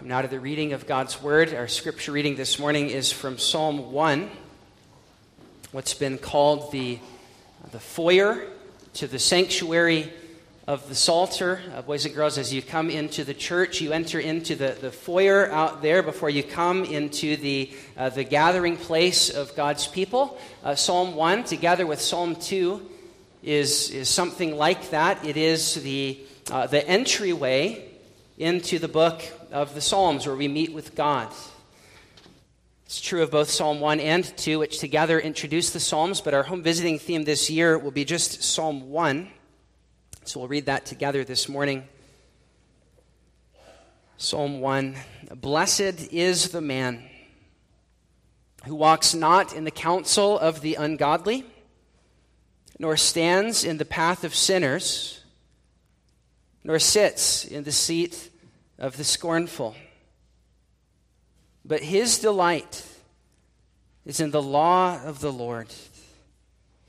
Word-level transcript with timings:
Come 0.00 0.08
now 0.08 0.22
to 0.22 0.28
the 0.28 0.40
reading 0.40 0.72
of 0.72 0.86
God's 0.86 1.22
Word. 1.22 1.52
Our 1.52 1.68
scripture 1.68 2.12
reading 2.12 2.34
this 2.34 2.58
morning 2.58 2.88
is 2.88 3.12
from 3.12 3.36
Psalm 3.36 3.92
1, 3.92 4.30
what's 5.72 5.92
been 5.92 6.16
called 6.16 6.72
the, 6.72 6.98
the 7.70 7.80
foyer 7.80 8.46
to 8.94 9.06
the 9.06 9.18
sanctuary 9.18 10.10
of 10.66 10.88
the 10.88 10.94
Psalter. 10.94 11.60
Uh, 11.74 11.82
boys 11.82 12.06
and 12.06 12.14
girls, 12.14 12.38
as 12.38 12.50
you 12.50 12.62
come 12.62 12.88
into 12.88 13.24
the 13.24 13.34
church, 13.34 13.82
you 13.82 13.92
enter 13.92 14.18
into 14.18 14.56
the, 14.56 14.74
the 14.80 14.90
foyer 14.90 15.52
out 15.52 15.82
there 15.82 16.02
before 16.02 16.30
you 16.30 16.44
come 16.44 16.82
into 16.86 17.36
the, 17.36 17.70
uh, 17.98 18.08
the 18.08 18.24
gathering 18.24 18.78
place 18.78 19.28
of 19.28 19.54
God's 19.54 19.86
people. 19.86 20.40
Uh, 20.64 20.74
Psalm 20.74 21.14
1, 21.14 21.44
together 21.44 21.86
with 21.86 22.00
Psalm 22.00 22.36
2, 22.36 22.90
is, 23.42 23.90
is 23.90 24.08
something 24.08 24.56
like 24.56 24.92
that. 24.92 25.26
It 25.26 25.36
is 25.36 25.74
the, 25.74 26.18
uh, 26.50 26.68
the 26.68 26.88
entryway 26.88 27.89
into 28.40 28.78
the 28.78 28.88
book 28.88 29.22
of 29.52 29.74
the 29.74 29.82
Psalms 29.82 30.26
where 30.26 30.34
we 30.34 30.48
meet 30.48 30.72
with 30.72 30.94
God. 30.94 31.30
It's 32.86 32.98
true 32.98 33.22
of 33.22 33.30
both 33.30 33.50
Psalm 33.50 33.80
1 33.80 34.00
and 34.00 34.24
2, 34.38 34.58
which 34.58 34.78
together 34.78 35.20
introduce 35.20 35.70
the 35.70 35.78
Psalms, 35.78 36.22
but 36.22 36.32
our 36.32 36.44
home 36.44 36.62
visiting 36.62 36.98
theme 36.98 37.24
this 37.24 37.50
year 37.50 37.78
will 37.78 37.90
be 37.90 38.06
just 38.06 38.42
Psalm 38.42 38.88
1. 38.88 39.28
So 40.24 40.40
we'll 40.40 40.48
read 40.48 40.66
that 40.66 40.86
together 40.86 41.22
this 41.22 41.50
morning. 41.50 41.86
Psalm 44.16 44.60
1 44.60 44.96
Blessed 45.36 46.10
is 46.10 46.48
the 46.48 46.62
man 46.62 47.02
who 48.64 48.74
walks 48.74 49.12
not 49.12 49.54
in 49.54 49.64
the 49.64 49.70
counsel 49.70 50.38
of 50.38 50.62
the 50.62 50.76
ungodly, 50.76 51.44
nor 52.78 52.96
stands 52.96 53.64
in 53.64 53.76
the 53.76 53.84
path 53.84 54.24
of 54.24 54.34
sinners, 54.34 55.22
nor 56.64 56.78
sits 56.78 57.44
in 57.44 57.64
the 57.64 57.72
seat 57.72 58.29
of 58.80 58.96
the 58.96 59.04
scornful. 59.04 59.76
But 61.64 61.82
his 61.82 62.18
delight 62.18 62.84
is 64.06 64.18
in 64.18 64.30
the 64.30 64.42
law 64.42 65.00
of 65.04 65.20
the 65.20 65.32
Lord. 65.32 65.68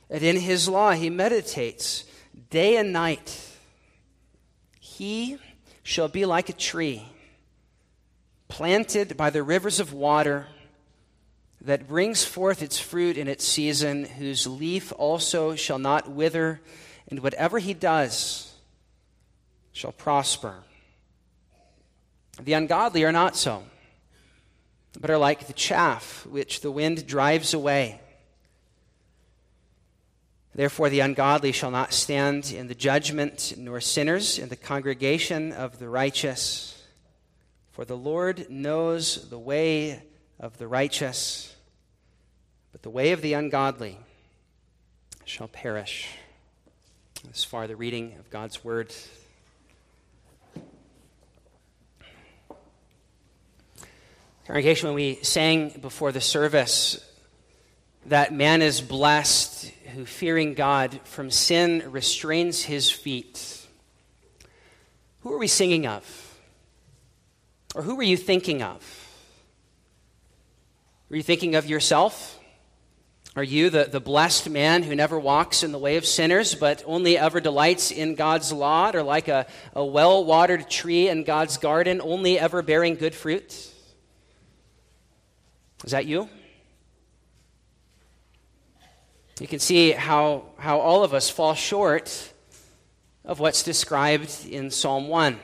And 0.09 0.23
in 0.23 0.37
his 0.37 0.67
law 0.67 0.91
he 0.91 1.09
meditates 1.09 2.05
day 2.49 2.77
and 2.77 2.93
night. 2.93 3.49
He 4.79 5.37
shall 5.83 6.07
be 6.07 6.25
like 6.25 6.49
a 6.49 6.53
tree 6.53 7.03
planted 8.47 9.15
by 9.15 9.29
the 9.29 9.43
rivers 9.43 9.79
of 9.79 9.93
water 9.93 10.47
that 11.61 11.87
brings 11.87 12.25
forth 12.25 12.61
its 12.61 12.79
fruit 12.79 13.17
in 13.17 13.27
its 13.27 13.45
season, 13.45 14.03
whose 14.03 14.47
leaf 14.47 14.91
also 14.97 15.55
shall 15.55 15.79
not 15.79 16.09
wither, 16.09 16.59
and 17.07 17.19
whatever 17.19 17.59
he 17.59 17.73
does 17.73 18.53
shall 19.71 19.91
prosper. 19.91 20.63
The 22.39 22.53
ungodly 22.53 23.03
are 23.03 23.11
not 23.11 23.35
so, 23.35 23.63
but 24.99 25.09
are 25.09 25.17
like 25.17 25.47
the 25.47 25.53
chaff 25.53 26.25
which 26.25 26.61
the 26.61 26.71
wind 26.71 27.05
drives 27.07 27.53
away. 27.53 27.99
Therefore, 30.53 30.89
the 30.89 30.99
ungodly 30.99 31.53
shall 31.53 31.71
not 31.71 31.93
stand 31.93 32.51
in 32.51 32.67
the 32.67 32.75
judgment, 32.75 33.53
nor 33.57 33.79
sinners 33.79 34.37
in 34.37 34.49
the 34.49 34.57
congregation 34.57 35.53
of 35.53 35.79
the 35.79 35.87
righteous. 35.87 36.85
For 37.71 37.85
the 37.85 37.97
Lord 37.97 38.49
knows 38.49 39.29
the 39.29 39.39
way 39.39 40.03
of 40.39 40.57
the 40.57 40.67
righteous, 40.67 41.55
but 42.73 42.81
the 42.81 42.89
way 42.89 43.11
of 43.11 43.21
the 43.21 43.33
ungodly 43.33 43.97
shall 45.23 45.47
perish. 45.47 46.09
As 47.31 47.43
far 47.43 47.67
the 47.67 47.75
reading 47.75 48.15
of 48.19 48.29
God's 48.29 48.63
word. 48.63 48.93
Congregation, 54.51 54.89
when 54.89 54.95
we 54.95 55.15
sang 55.21 55.69
before 55.79 56.11
the 56.11 56.19
service 56.19 56.99
that 58.07 58.33
man 58.33 58.61
is 58.61 58.81
blessed 58.81 59.71
who, 59.93 60.05
fearing 60.05 60.55
God 60.55 60.99
from 61.05 61.31
sin, 61.31 61.81
restrains 61.89 62.61
his 62.61 62.91
feet, 62.91 63.65
who 65.21 65.31
are 65.31 65.37
we 65.37 65.47
singing 65.47 65.87
of? 65.87 66.37
Or 67.75 67.81
who 67.81 67.95
were 67.95 68.03
you 68.03 68.17
thinking 68.17 68.61
of? 68.61 68.83
Were 71.09 71.15
you 71.15 71.23
thinking 71.23 71.55
of 71.55 71.65
yourself? 71.67 72.37
Are 73.37 73.43
you 73.43 73.69
the, 73.69 73.85
the 73.85 74.01
blessed 74.01 74.49
man 74.49 74.83
who 74.83 74.95
never 74.95 75.17
walks 75.17 75.63
in 75.63 75.71
the 75.71 75.79
way 75.79 75.95
of 75.95 76.05
sinners, 76.05 76.55
but 76.55 76.83
only 76.85 77.17
ever 77.17 77.39
delights 77.39 77.89
in 77.89 78.15
God's 78.15 78.51
law, 78.51 78.91
or 78.93 79.01
like 79.01 79.29
a, 79.29 79.45
a 79.73 79.85
well 79.85 80.25
watered 80.25 80.69
tree 80.69 81.07
in 81.07 81.23
God's 81.23 81.55
garden, 81.55 82.01
only 82.03 82.37
ever 82.37 82.61
bearing 82.61 82.95
good 82.95 83.15
fruit? 83.15 83.70
Is 85.83 85.91
that 85.91 86.05
you? 86.05 86.29
You 89.39 89.47
can 89.47 89.59
see 89.59 89.91
how, 89.91 90.43
how 90.57 90.79
all 90.79 91.03
of 91.03 91.13
us 91.13 91.29
fall 91.29 91.55
short 91.55 92.31
of 93.25 93.39
what's 93.39 93.63
described 93.63 94.45
in 94.47 94.69
Psalm 94.69 95.07
1. 95.07 95.39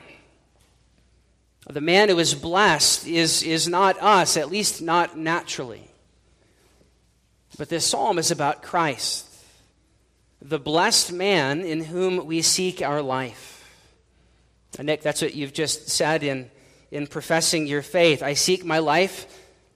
The 1.70 1.80
man 1.80 2.08
who 2.08 2.18
is 2.18 2.34
blessed 2.34 3.06
is, 3.06 3.42
is 3.42 3.66
not 3.66 4.00
us, 4.00 4.36
at 4.36 4.50
least 4.50 4.80
not 4.80 5.18
naturally. 5.18 5.90
But 7.58 7.68
this 7.68 7.84
psalm 7.84 8.18
is 8.18 8.30
about 8.30 8.62
Christ, 8.62 9.26
the 10.40 10.60
blessed 10.60 11.12
man 11.12 11.62
in 11.62 11.82
whom 11.82 12.24
we 12.24 12.40
seek 12.40 12.80
our 12.80 13.02
life. 13.02 13.68
And 14.78 14.86
Nick, 14.86 15.02
that's 15.02 15.20
what 15.20 15.34
you've 15.34 15.52
just 15.52 15.88
said 15.88 16.22
in, 16.22 16.50
in 16.92 17.08
professing 17.08 17.66
your 17.66 17.82
faith. 17.82 18.22
I 18.22 18.34
seek 18.34 18.64
my 18.64 18.78
life 18.78 19.26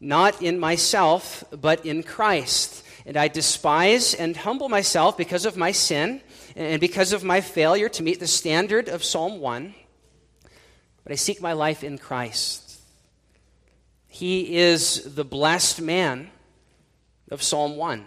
not 0.03 0.43
in 0.43 0.59
myself, 0.59 1.45
but 1.53 1.87
in 1.87 2.03
Christ. 2.03 2.85
And 3.07 3.17
I 3.17 3.29
despise 3.29 4.15
and 4.15 4.37
humble 4.37 4.69
myself 4.69 5.17
because 5.17 5.47
of 5.47 5.57
my 5.57 5.73
sin 5.73 6.21
and 6.57 6.81
because 6.81 7.13
of 7.13 7.25
my 7.25 7.41
failure 7.41 7.89
to 7.91 8.03
meet 8.03 8.21
the 8.21 8.27
standard 8.27 8.89
of 8.89 9.05
Psalm 9.05 9.41
1. 9.41 9.75
But 11.05 11.13
I 11.13 11.17
seek 11.17 11.41
my 11.41 11.53
life 11.53 11.85
in 11.85 11.99
Christ. 11.99 12.81
He 14.09 14.57
is 14.57 15.15
the 15.15 15.25
blessed 15.25 15.81
man 15.81 16.31
of 17.31 17.43
Psalm 17.43 17.77
1. 17.77 18.05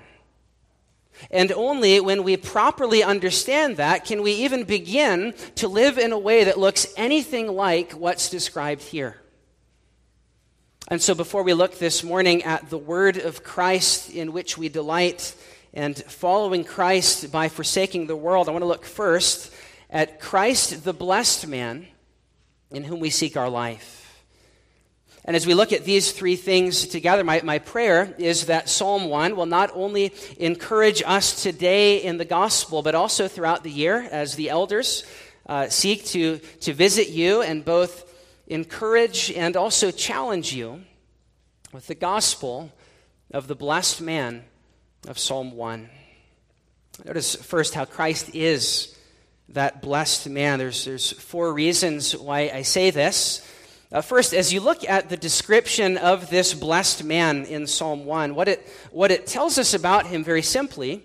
And 1.31 1.51
only 1.53 2.01
when 2.01 2.23
we 2.23 2.35
properly 2.35 3.03
understand 3.03 3.77
that 3.77 4.03
can 4.05 4.21
we 4.21 4.33
even 4.33 4.65
begin 4.65 5.33
to 5.55 5.69
live 5.69 5.97
in 5.97 6.11
a 6.11 6.19
way 6.19 6.43
that 6.43 6.59
looks 6.59 6.93
anything 6.97 7.47
like 7.47 7.93
what's 7.93 8.29
described 8.29 8.81
here. 8.83 9.17
And 10.87 11.01
so, 11.01 11.15
before 11.15 11.41
we 11.41 11.55
look 11.55 11.79
this 11.79 12.03
morning 12.03 12.43
at 12.43 12.69
the 12.69 12.77
word 12.77 13.17
of 13.17 13.43
Christ 13.43 14.11
in 14.11 14.33
which 14.33 14.55
we 14.55 14.69
delight 14.69 15.33
and 15.73 15.97
following 15.97 16.63
Christ 16.63 17.31
by 17.31 17.49
forsaking 17.49 18.05
the 18.05 18.15
world, 18.15 18.47
I 18.47 18.51
want 18.51 18.61
to 18.61 18.67
look 18.67 18.85
first 18.85 19.51
at 19.89 20.19
Christ, 20.19 20.83
the 20.83 20.93
blessed 20.93 21.47
man, 21.47 21.87
in 22.69 22.83
whom 22.83 22.99
we 22.99 23.09
seek 23.09 23.35
our 23.35 23.49
life. 23.49 24.23
And 25.23 25.35
as 25.35 25.47
we 25.47 25.55
look 25.55 25.73
at 25.73 25.85
these 25.85 26.11
three 26.11 26.35
things 26.35 26.85
together, 26.85 27.23
my, 27.23 27.41
my 27.43 27.57
prayer 27.57 28.13
is 28.19 28.45
that 28.45 28.69
Psalm 28.69 29.05
1 29.05 29.35
will 29.35 29.47
not 29.47 29.71
only 29.73 30.13
encourage 30.37 31.01
us 31.03 31.41
today 31.41 32.03
in 32.03 32.17
the 32.17 32.25
gospel, 32.25 32.83
but 32.83 32.93
also 32.93 33.27
throughout 33.27 33.63
the 33.63 33.71
year 33.71 34.07
as 34.11 34.35
the 34.35 34.51
elders 34.51 35.03
uh, 35.47 35.67
seek 35.67 36.05
to, 36.05 36.37
to 36.61 36.73
visit 36.73 37.09
you 37.09 37.41
and 37.41 37.65
both 37.65 38.03
encourage 38.47 39.31
and 39.31 39.55
also 39.55 39.91
challenge 39.91 40.53
you 40.53 40.81
with 41.71 41.87
the 41.87 41.95
gospel 41.95 42.71
of 43.31 43.47
the 43.47 43.55
blessed 43.55 44.01
man 44.01 44.43
of 45.07 45.17
Psalm 45.17 45.55
1. 45.55 45.89
Notice 47.05 47.35
first 47.35 47.73
how 47.73 47.85
Christ 47.85 48.33
is 48.33 48.95
that 49.49 49.81
blessed 49.81 50.29
man. 50.29 50.59
There's, 50.59 50.85
there's 50.85 51.11
four 51.11 51.53
reasons 51.53 52.15
why 52.15 52.51
I 52.53 52.61
say 52.61 52.91
this. 52.91 53.47
Uh, 53.91 54.01
first, 54.01 54.33
as 54.33 54.51
you 54.51 54.59
look 54.59 54.87
at 54.89 55.09
the 55.09 55.17
description 55.17 55.97
of 55.97 56.29
this 56.29 56.53
blessed 56.53 57.03
man 57.03 57.45
in 57.45 57.67
Psalm 57.67 58.05
1, 58.05 58.35
what 58.35 58.47
it, 58.47 58.67
what 58.91 59.11
it 59.11 59.27
tells 59.27 59.57
us 59.57 59.73
about 59.73 60.07
him 60.07 60.23
very 60.23 60.41
simply 60.41 61.03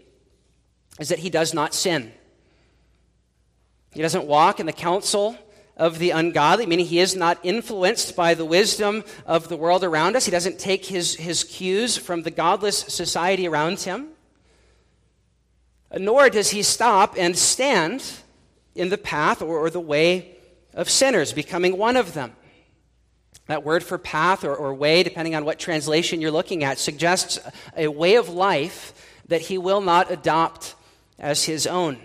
is 0.98 1.08
that 1.08 1.18
he 1.18 1.30
does 1.30 1.52
not 1.52 1.74
sin. 1.74 2.12
He 3.92 4.02
doesn't 4.02 4.26
walk 4.26 4.60
in 4.60 4.66
the 4.66 4.72
counsel 4.72 5.36
of 5.80 5.98
the 5.98 6.10
ungodly, 6.10 6.66
meaning 6.66 6.84
he 6.84 7.00
is 7.00 7.16
not 7.16 7.38
influenced 7.42 8.14
by 8.14 8.34
the 8.34 8.44
wisdom 8.44 9.02
of 9.24 9.48
the 9.48 9.56
world 9.56 9.82
around 9.82 10.14
us. 10.14 10.26
He 10.26 10.30
doesn't 10.30 10.58
take 10.58 10.84
his, 10.84 11.14
his 11.14 11.42
cues 11.42 11.96
from 11.96 12.22
the 12.22 12.30
godless 12.30 12.80
society 12.80 13.48
around 13.48 13.80
him. 13.80 14.08
Nor 15.98 16.28
does 16.28 16.50
he 16.50 16.62
stop 16.62 17.14
and 17.16 17.36
stand 17.36 18.04
in 18.74 18.90
the 18.90 18.98
path 18.98 19.40
or, 19.40 19.58
or 19.58 19.70
the 19.70 19.80
way 19.80 20.36
of 20.74 20.90
sinners, 20.90 21.32
becoming 21.32 21.78
one 21.78 21.96
of 21.96 22.12
them. 22.12 22.32
That 23.46 23.64
word 23.64 23.82
for 23.82 23.96
path 23.96 24.44
or, 24.44 24.54
or 24.54 24.74
way, 24.74 25.02
depending 25.02 25.34
on 25.34 25.46
what 25.46 25.58
translation 25.58 26.20
you're 26.20 26.30
looking 26.30 26.62
at, 26.62 26.78
suggests 26.78 27.40
a 27.74 27.88
way 27.88 28.16
of 28.16 28.28
life 28.28 28.92
that 29.28 29.40
he 29.40 29.56
will 29.56 29.80
not 29.80 30.10
adopt 30.10 30.74
as 31.18 31.44
his 31.44 31.66
own. 31.66 31.98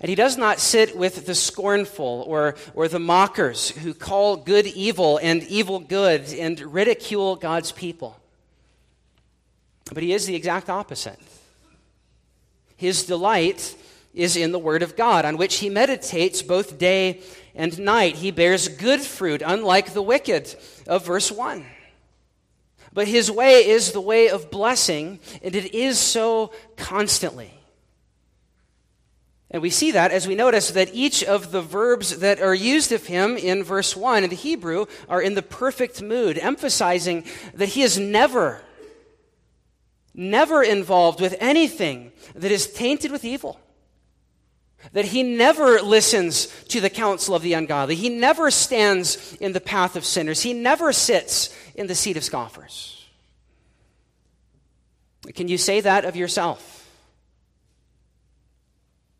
And 0.00 0.08
he 0.10 0.14
does 0.14 0.36
not 0.36 0.60
sit 0.60 0.96
with 0.96 1.26
the 1.26 1.34
scornful 1.34 2.24
or, 2.26 2.54
or 2.74 2.86
the 2.86 2.98
mockers 2.98 3.70
who 3.70 3.94
call 3.94 4.36
good 4.36 4.66
evil 4.66 5.18
and 5.22 5.42
evil 5.44 5.78
good 5.78 6.32
and 6.34 6.60
ridicule 6.60 7.36
God's 7.36 7.72
people. 7.72 8.18
But 9.92 10.02
he 10.02 10.12
is 10.12 10.26
the 10.26 10.34
exact 10.34 10.68
opposite. 10.68 11.18
His 12.76 13.04
delight 13.04 13.74
is 14.12 14.36
in 14.36 14.52
the 14.52 14.58
Word 14.58 14.82
of 14.82 14.96
God, 14.96 15.24
on 15.24 15.36
which 15.36 15.56
he 15.56 15.70
meditates 15.70 16.42
both 16.42 16.78
day 16.78 17.20
and 17.54 17.78
night. 17.78 18.16
He 18.16 18.30
bears 18.30 18.68
good 18.68 19.00
fruit, 19.00 19.42
unlike 19.44 19.92
the 19.92 20.02
wicked 20.02 20.54
of 20.86 21.06
verse 21.06 21.30
1. 21.32 21.64
But 22.92 23.08
his 23.08 23.30
way 23.30 23.66
is 23.66 23.92
the 23.92 24.00
way 24.00 24.28
of 24.28 24.50
blessing, 24.50 25.20
and 25.42 25.54
it 25.54 25.74
is 25.74 25.98
so 25.98 26.52
constantly. 26.76 27.55
And 29.50 29.62
we 29.62 29.70
see 29.70 29.92
that 29.92 30.10
as 30.10 30.26
we 30.26 30.34
notice 30.34 30.72
that 30.72 30.92
each 30.92 31.22
of 31.22 31.52
the 31.52 31.62
verbs 31.62 32.18
that 32.18 32.40
are 32.40 32.54
used 32.54 32.90
of 32.90 33.06
him 33.06 33.36
in 33.36 33.62
verse 33.62 33.96
1 33.96 34.24
in 34.24 34.30
the 34.30 34.36
Hebrew 34.36 34.86
are 35.08 35.22
in 35.22 35.34
the 35.34 35.42
perfect 35.42 36.02
mood, 36.02 36.36
emphasizing 36.36 37.24
that 37.54 37.70
he 37.70 37.82
is 37.82 37.96
never, 37.96 38.62
never 40.14 40.62
involved 40.62 41.20
with 41.20 41.36
anything 41.38 42.10
that 42.34 42.50
is 42.50 42.72
tainted 42.72 43.12
with 43.12 43.24
evil. 43.24 43.60
That 44.92 45.06
he 45.06 45.22
never 45.22 45.80
listens 45.80 46.46
to 46.68 46.80
the 46.80 46.90
counsel 46.90 47.34
of 47.34 47.42
the 47.42 47.54
ungodly. 47.54 47.94
He 47.94 48.08
never 48.08 48.50
stands 48.50 49.36
in 49.40 49.52
the 49.52 49.60
path 49.60 49.96
of 49.96 50.04
sinners. 50.04 50.42
He 50.42 50.52
never 50.52 50.92
sits 50.92 51.56
in 51.74 51.86
the 51.86 51.94
seat 51.94 52.16
of 52.16 52.24
scoffers. 52.24 53.04
Can 55.34 55.48
you 55.48 55.58
say 55.58 55.80
that 55.80 56.04
of 56.04 56.14
yourself? 56.14 56.75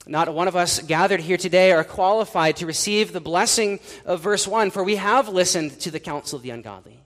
Not 0.08 0.32
one 0.32 0.46
of 0.46 0.54
us 0.54 0.80
gathered 0.80 1.20
here 1.20 1.36
today 1.36 1.72
are 1.72 1.82
qualified 1.82 2.56
to 2.56 2.66
receive 2.66 3.12
the 3.12 3.20
blessing 3.20 3.80
of 4.04 4.20
verse 4.20 4.46
1, 4.46 4.70
for 4.70 4.84
we 4.84 4.96
have 4.96 5.28
listened 5.28 5.80
to 5.80 5.90
the 5.90 5.98
counsel 5.98 6.36
of 6.36 6.42
the 6.42 6.50
ungodly. 6.50 7.00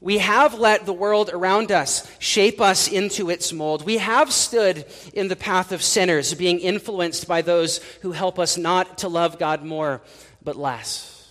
We 0.00 0.18
have 0.18 0.54
let 0.54 0.86
the 0.86 0.94
world 0.94 1.28
around 1.30 1.70
us 1.70 2.10
shape 2.18 2.58
us 2.58 2.88
into 2.88 3.28
its 3.28 3.52
mold. 3.52 3.84
We 3.84 3.98
have 3.98 4.32
stood 4.32 4.86
in 5.12 5.28
the 5.28 5.36
path 5.36 5.72
of 5.72 5.82
sinners, 5.82 6.32
being 6.32 6.58
influenced 6.58 7.28
by 7.28 7.42
those 7.42 7.78
who 8.00 8.12
help 8.12 8.38
us 8.38 8.56
not 8.56 8.98
to 8.98 9.08
love 9.08 9.38
God 9.38 9.62
more, 9.62 10.00
but 10.42 10.56
less. 10.56 11.28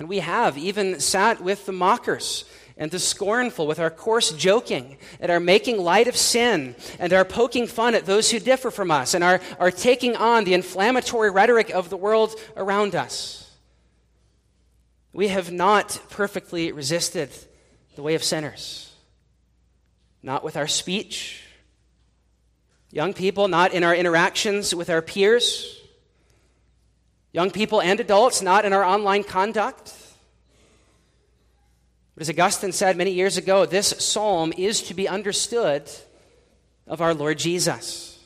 And 0.00 0.08
we 0.08 0.18
have 0.18 0.58
even 0.58 0.98
sat 0.98 1.40
with 1.40 1.64
the 1.64 1.72
mockers 1.72 2.44
and 2.82 2.90
the 2.90 2.98
scornful, 2.98 3.68
with 3.68 3.78
our 3.78 3.92
coarse 3.92 4.32
joking, 4.32 4.96
and 5.20 5.30
our 5.30 5.38
making 5.38 5.78
light 5.78 6.08
of 6.08 6.16
sin, 6.16 6.74
and 6.98 7.12
our 7.12 7.24
poking 7.24 7.68
fun 7.68 7.94
at 7.94 8.06
those 8.06 8.32
who 8.32 8.40
differ 8.40 8.72
from 8.72 8.90
us, 8.90 9.14
and 9.14 9.22
our, 9.22 9.40
our 9.60 9.70
taking 9.70 10.16
on 10.16 10.42
the 10.42 10.52
inflammatory 10.52 11.30
rhetoric 11.30 11.70
of 11.70 11.90
the 11.90 11.96
world 11.96 12.34
around 12.56 12.96
us. 12.96 13.48
We 15.12 15.28
have 15.28 15.52
not 15.52 16.00
perfectly 16.10 16.72
resisted 16.72 17.30
the 17.94 18.02
way 18.02 18.16
of 18.16 18.24
sinners, 18.24 18.92
not 20.20 20.42
with 20.42 20.56
our 20.56 20.66
speech. 20.66 21.40
Young 22.90 23.14
people, 23.14 23.46
not 23.46 23.72
in 23.72 23.84
our 23.84 23.94
interactions 23.94 24.74
with 24.74 24.90
our 24.90 25.02
peers. 25.02 25.80
Young 27.30 27.52
people 27.52 27.80
and 27.80 28.00
adults, 28.00 28.42
not 28.42 28.64
in 28.64 28.72
our 28.72 28.82
online 28.82 29.22
conduct 29.22 30.01
but 32.14 32.22
as 32.22 32.30
Augustine 32.30 32.72
said 32.72 32.96
many 32.96 33.12
years 33.12 33.36
ago, 33.36 33.64
this 33.64 33.88
psalm 33.98 34.52
is 34.56 34.82
to 34.82 34.94
be 34.94 35.08
understood 35.08 35.90
of 36.86 37.00
our 37.00 37.14
Lord 37.14 37.38
Jesus. 37.38 38.18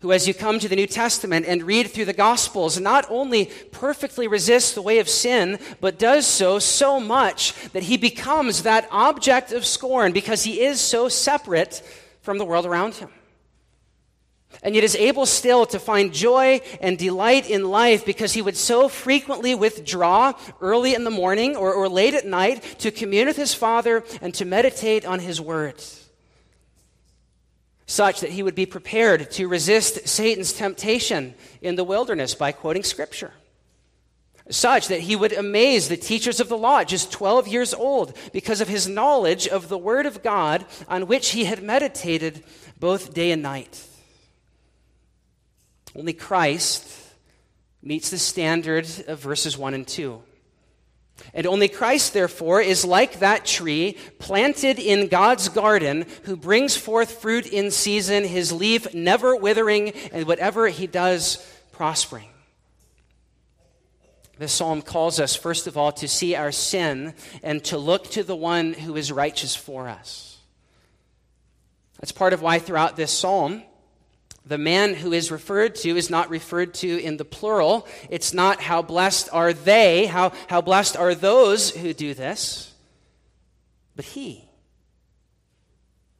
Who, 0.00 0.12
as 0.12 0.28
you 0.28 0.34
come 0.34 0.58
to 0.58 0.68
the 0.68 0.76
New 0.76 0.86
Testament 0.86 1.46
and 1.46 1.62
read 1.62 1.90
through 1.90 2.04
the 2.04 2.12
Gospels, 2.12 2.78
not 2.78 3.06
only 3.10 3.46
perfectly 3.72 4.28
resists 4.28 4.72
the 4.74 4.82
way 4.82 4.98
of 4.98 5.08
sin, 5.08 5.58
but 5.80 5.98
does 5.98 6.26
so 6.26 6.58
so 6.58 7.00
much 7.00 7.54
that 7.70 7.84
he 7.84 7.96
becomes 7.96 8.62
that 8.62 8.86
object 8.92 9.52
of 9.52 9.64
scorn 9.64 10.12
because 10.12 10.44
he 10.44 10.60
is 10.60 10.80
so 10.80 11.08
separate 11.08 11.82
from 12.20 12.38
the 12.38 12.44
world 12.44 12.66
around 12.66 12.94
him 12.94 13.08
and 14.62 14.74
yet 14.74 14.84
is 14.84 14.96
able 14.96 15.26
still 15.26 15.66
to 15.66 15.78
find 15.78 16.12
joy 16.12 16.60
and 16.80 16.98
delight 16.98 17.48
in 17.48 17.64
life 17.64 18.04
because 18.04 18.32
he 18.32 18.42
would 18.42 18.56
so 18.56 18.88
frequently 18.88 19.54
withdraw 19.54 20.32
early 20.60 20.94
in 20.94 21.04
the 21.04 21.10
morning 21.10 21.56
or, 21.56 21.72
or 21.72 21.88
late 21.88 22.14
at 22.14 22.26
night 22.26 22.62
to 22.78 22.90
commune 22.90 23.26
with 23.26 23.36
his 23.36 23.54
Father 23.54 24.04
and 24.20 24.34
to 24.34 24.44
meditate 24.44 25.04
on 25.04 25.20
his 25.20 25.40
words. 25.40 26.08
Such 27.86 28.20
that 28.20 28.30
he 28.30 28.42
would 28.42 28.56
be 28.56 28.66
prepared 28.66 29.30
to 29.32 29.46
resist 29.46 30.08
Satan's 30.08 30.52
temptation 30.52 31.34
in 31.62 31.76
the 31.76 31.84
wilderness 31.84 32.34
by 32.34 32.50
quoting 32.50 32.82
Scripture. 32.82 33.32
Such 34.50 34.88
that 34.88 35.00
he 35.00 35.16
would 35.16 35.32
amaze 35.32 35.88
the 35.88 35.96
teachers 35.96 36.38
of 36.38 36.48
the 36.48 36.58
law 36.58 36.80
at 36.80 36.88
just 36.88 37.10
12 37.10 37.48
years 37.48 37.74
old 37.74 38.16
because 38.32 38.60
of 38.60 38.68
his 38.68 38.88
knowledge 38.88 39.48
of 39.48 39.68
the 39.68 39.78
Word 39.78 40.06
of 40.06 40.22
God 40.22 40.64
on 40.88 41.06
which 41.06 41.30
he 41.30 41.44
had 41.44 41.62
meditated 41.62 42.44
both 42.78 43.12
day 43.12 43.32
and 43.32 43.42
night. 43.42 43.84
Only 45.96 46.12
Christ 46.12 46.86
meets 47.82 48.10
the 48.10 48.18
standard 48.18 48.86
of 49.06 49.20
verses 49.20 49.56
1 49.56 49.72
and 49.72 49.86
2. 49.86 50.20
And 51.32 51.46
only 51.46 51.68
Christ, 51.68 52.12
therefore, 52.12 52.60
is 52.60 52.84
like 52.84 53.20
that 53.20 53.46
tree 53.46 53.96
planted 54.18 54.78
in 54.78 55.08
God's 55.08 55.48
garden 55.48 56.04
who 56.24 56.36
brings 56.36 56.76
forth 56.76 57.22
fruit 57.22 57.46
in 57.46 57.70
season, 57.70 58.24
his 58.24 58.52
leaf 58.52 58.92
never 58.92 59.34
withering, 59.34 59.90
and 60.12 60.26
whatever 60.26 60.68
he 60.68 60.86
does, 60.86 61.38
prospering. 61.72 62.28
This 64.38 64.52
psalm 64.52 64.82
calls 64.82 65.18
us, 65.18 65.34
first 65.34 65.66
of 65.66 65.78
all, 65.78 65.92
to 65.92 66.06
see 66.06 66.34
our 66.34 66.52
sin 66.52 67.14
and 67.42 67.64
to 67.64 67.78
look 67.78 68.10
to 68.10 68.22
the 68.22 68.36
one 68.36 68.74
who 68.74 68.96
is 68.96 69.10
righteous 69.10 69.56
for 69.56 69.88
us. 69.88 70.36
That's 72.00 72.12
part 72.12 72.34
of 72.34 72.42
why 72.42 72.58
throughout 72.58 72.96
this 72.96 73.10
psalm, 73.10 73.62
the 74.46 74.58
man 74.58 74.94
who 74.94 75.12
is 75.12 75.32
referred 75.32 75.74
to 75.74 75.96
is 75.96 76.08
not 76.08 76.30
referred 76.30 76.72
to 76.74 77.02
in 77.02 77.16
the 77.16 77.24
plural. 77.24 77.86
It's 78.08 78.32
not 78.32 78.60
how 78.60 78.80
blessed 78.80 79.28
are 79.32 79.52
they, 79.52 80.06
how, 80.06 80.32
how 80.46 80.60
blessed 80.60 80.96
are 80.96 81.16
those 81.16 81.70
who 81.70 81.92
do 81.92 82.14
this, 82.14 82.72
but 83.96 84.04
he. 84.04 84.44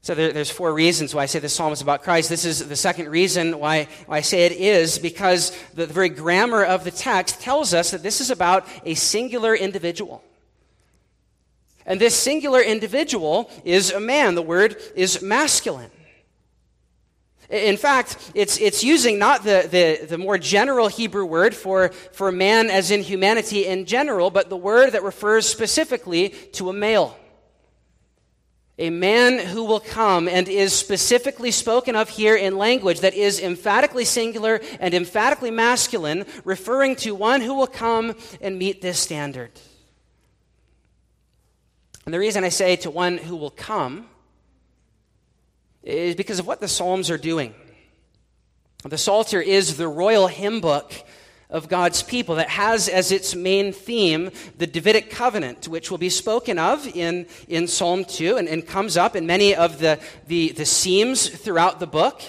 So 0.02 0.14
there, 0.14 0.32
there's 0.32 0.50
four 0.50 0.72
reasons 0.72 1.14
why 1.14 1.22
I 1.22 1.26
say 1.26 1.38
this 1.38 1.52
psalm 1.52 1.72
is 1.72 1.80
about 1.80 2.02
Christ. 2.02 2.28
This 2.28 2.44
is 2.44 2.68
the 2.68 2.76
second 2.76 3.08
reason 3.08 3.58
why, 3.58 3.88
why 4.06 4.18
I 4.18 4.20
say 4.20 4.46
it 4.46 4.52
is 4.52 4.98
because 4.98 5.56
the, 5.74 5.86
the 5.86 5.94
very 5.94 6.08
grammar 6.08 6.64
of 6.64 6.84
the 6.84 6.90
text 6.90 7.40
tells 7.40 7.74
us 7.74 7.92
that 7.92 8.02
this 8.02 8.20
is 8.20 8.30
about 8.30 8.66
a 8.84 8.94
singular 8.94 9.54
individual. 9.54 10.22
And 11.84 12.00
this 12.00 12.16
singular 12.16 12.60
individual 12.60 13.50
is 13.64 13.92
a 13.92 14.00
man. 14.00 14.34
The 14.34 14.42
word 14.42 14.76
is 14.96 15.22
masculine. 15.22 15.90
In 17.48 17.76
fact, 17.76 18.32
it's, 18.34 18.58
it's 18.58 18.82
using 18.82 19.18
not 19.18 19.44
the, 19.44 19.68
the, 19.70 20.06
the 20.06 20.18
more 20.18 20.36
general 20.36 20.88
Hebrew 20.88 21.24
word 21.24 21.54
for, 21.54 21.90
for 22.12 22.32
man 22.32 22.70
as 22.70 22.90
in 22.90 23.02
humanity 23.02 23.66
in 23.66 23.86
general, 23.86 24.30
but 24.30 24.48
the 24.48 24.56
word 24.56 24.90
that 24.92 25.04
refers 25.04 25.46
specifically 25.46 26.30
to 26.54 26.70
a 26.70 26.72
male. 26.72 27.16
A 28.78 28.90
man 28.90 29.38
who 29.38 29.64
will 29.64 29.80
come 29.80 30.28
and 30.28 30.48
is 30.48 30.74
specifically 30.74 31.50
spoken 31.50 31.96
of 31.96 32.10
here 32.10 32.36
in 32.36 32.58
language 32.58 33.00
that 33.00 33.14
is 33.14 33.40
emphatically 33.40 34.04
singular 34.04 34.60
and 34.80 34.92
emphatically 34.92 35.50
masculine, 35.50 36.26
referring 36.44 36.96
to 36.96 37.14
one 37.14 37.40
who 37.40 37.54
will 37.54 37.66
come 37.68 38.14
and 38.40 38.58
meet 38.58 38.82
this 38.82 38.98
standard. 38.98 39.50
And 42.04 42.12
the 42.12 42.18
reason 42.18 42.44
I 42.44 42.50
say 42.50 42.76
to 42.76 42.90
one 42.90 43.18
who 43.18 43.36
will 43.36 43.50
come 43.50 44.08
is 45.86 46.16
because 46.16 46.38
of 46.38 46.46
what 46.46 46.60
the 46.60 46.68
Psalms 46.68 47.10
are 47.10 47.18
doing. 47.18 47.54
The 48.84 48.98
Psalter 48.98 49.40
is 49.40 49.76
the 49.76 49.88
royal 49.88 50.26
hymn 50.26 50.60
book 50.60 50.92
of 51.48 51.68
God's 51.68 52.02
people 52.02 52.34
that 52.36 52.48
has 52.48 52.88
as 52.88 53.12
its 53.12 53.36
main 53.36 53.72
theme 53.72 54.30
the 54.58 54.66
Davidic 54.66 55.10
covenant, 55.10 55.68
which 55.68 55.90
will 55.90 55.98
be 55.98 56.10
spoken 56.10 56.58
of 56.58 56.86
in, 56.96 57.26
in 57.46 57.68
Psalm 57.68 58.04
2 58.04 58.36
and, 58.36 58.48
and 58.48 58.66
comes 58.66 58.96
up 58.96 59.14
in 59.14 59.26
many 59.26 59.54
of 59.54 59.78
the, 59.78 60.00
the, 60.26 60.50
the 60.52 60.66
seams 60.66 61.28
throughout 61.28 61.78
the 61.78 61.86
book. 61.86 62.20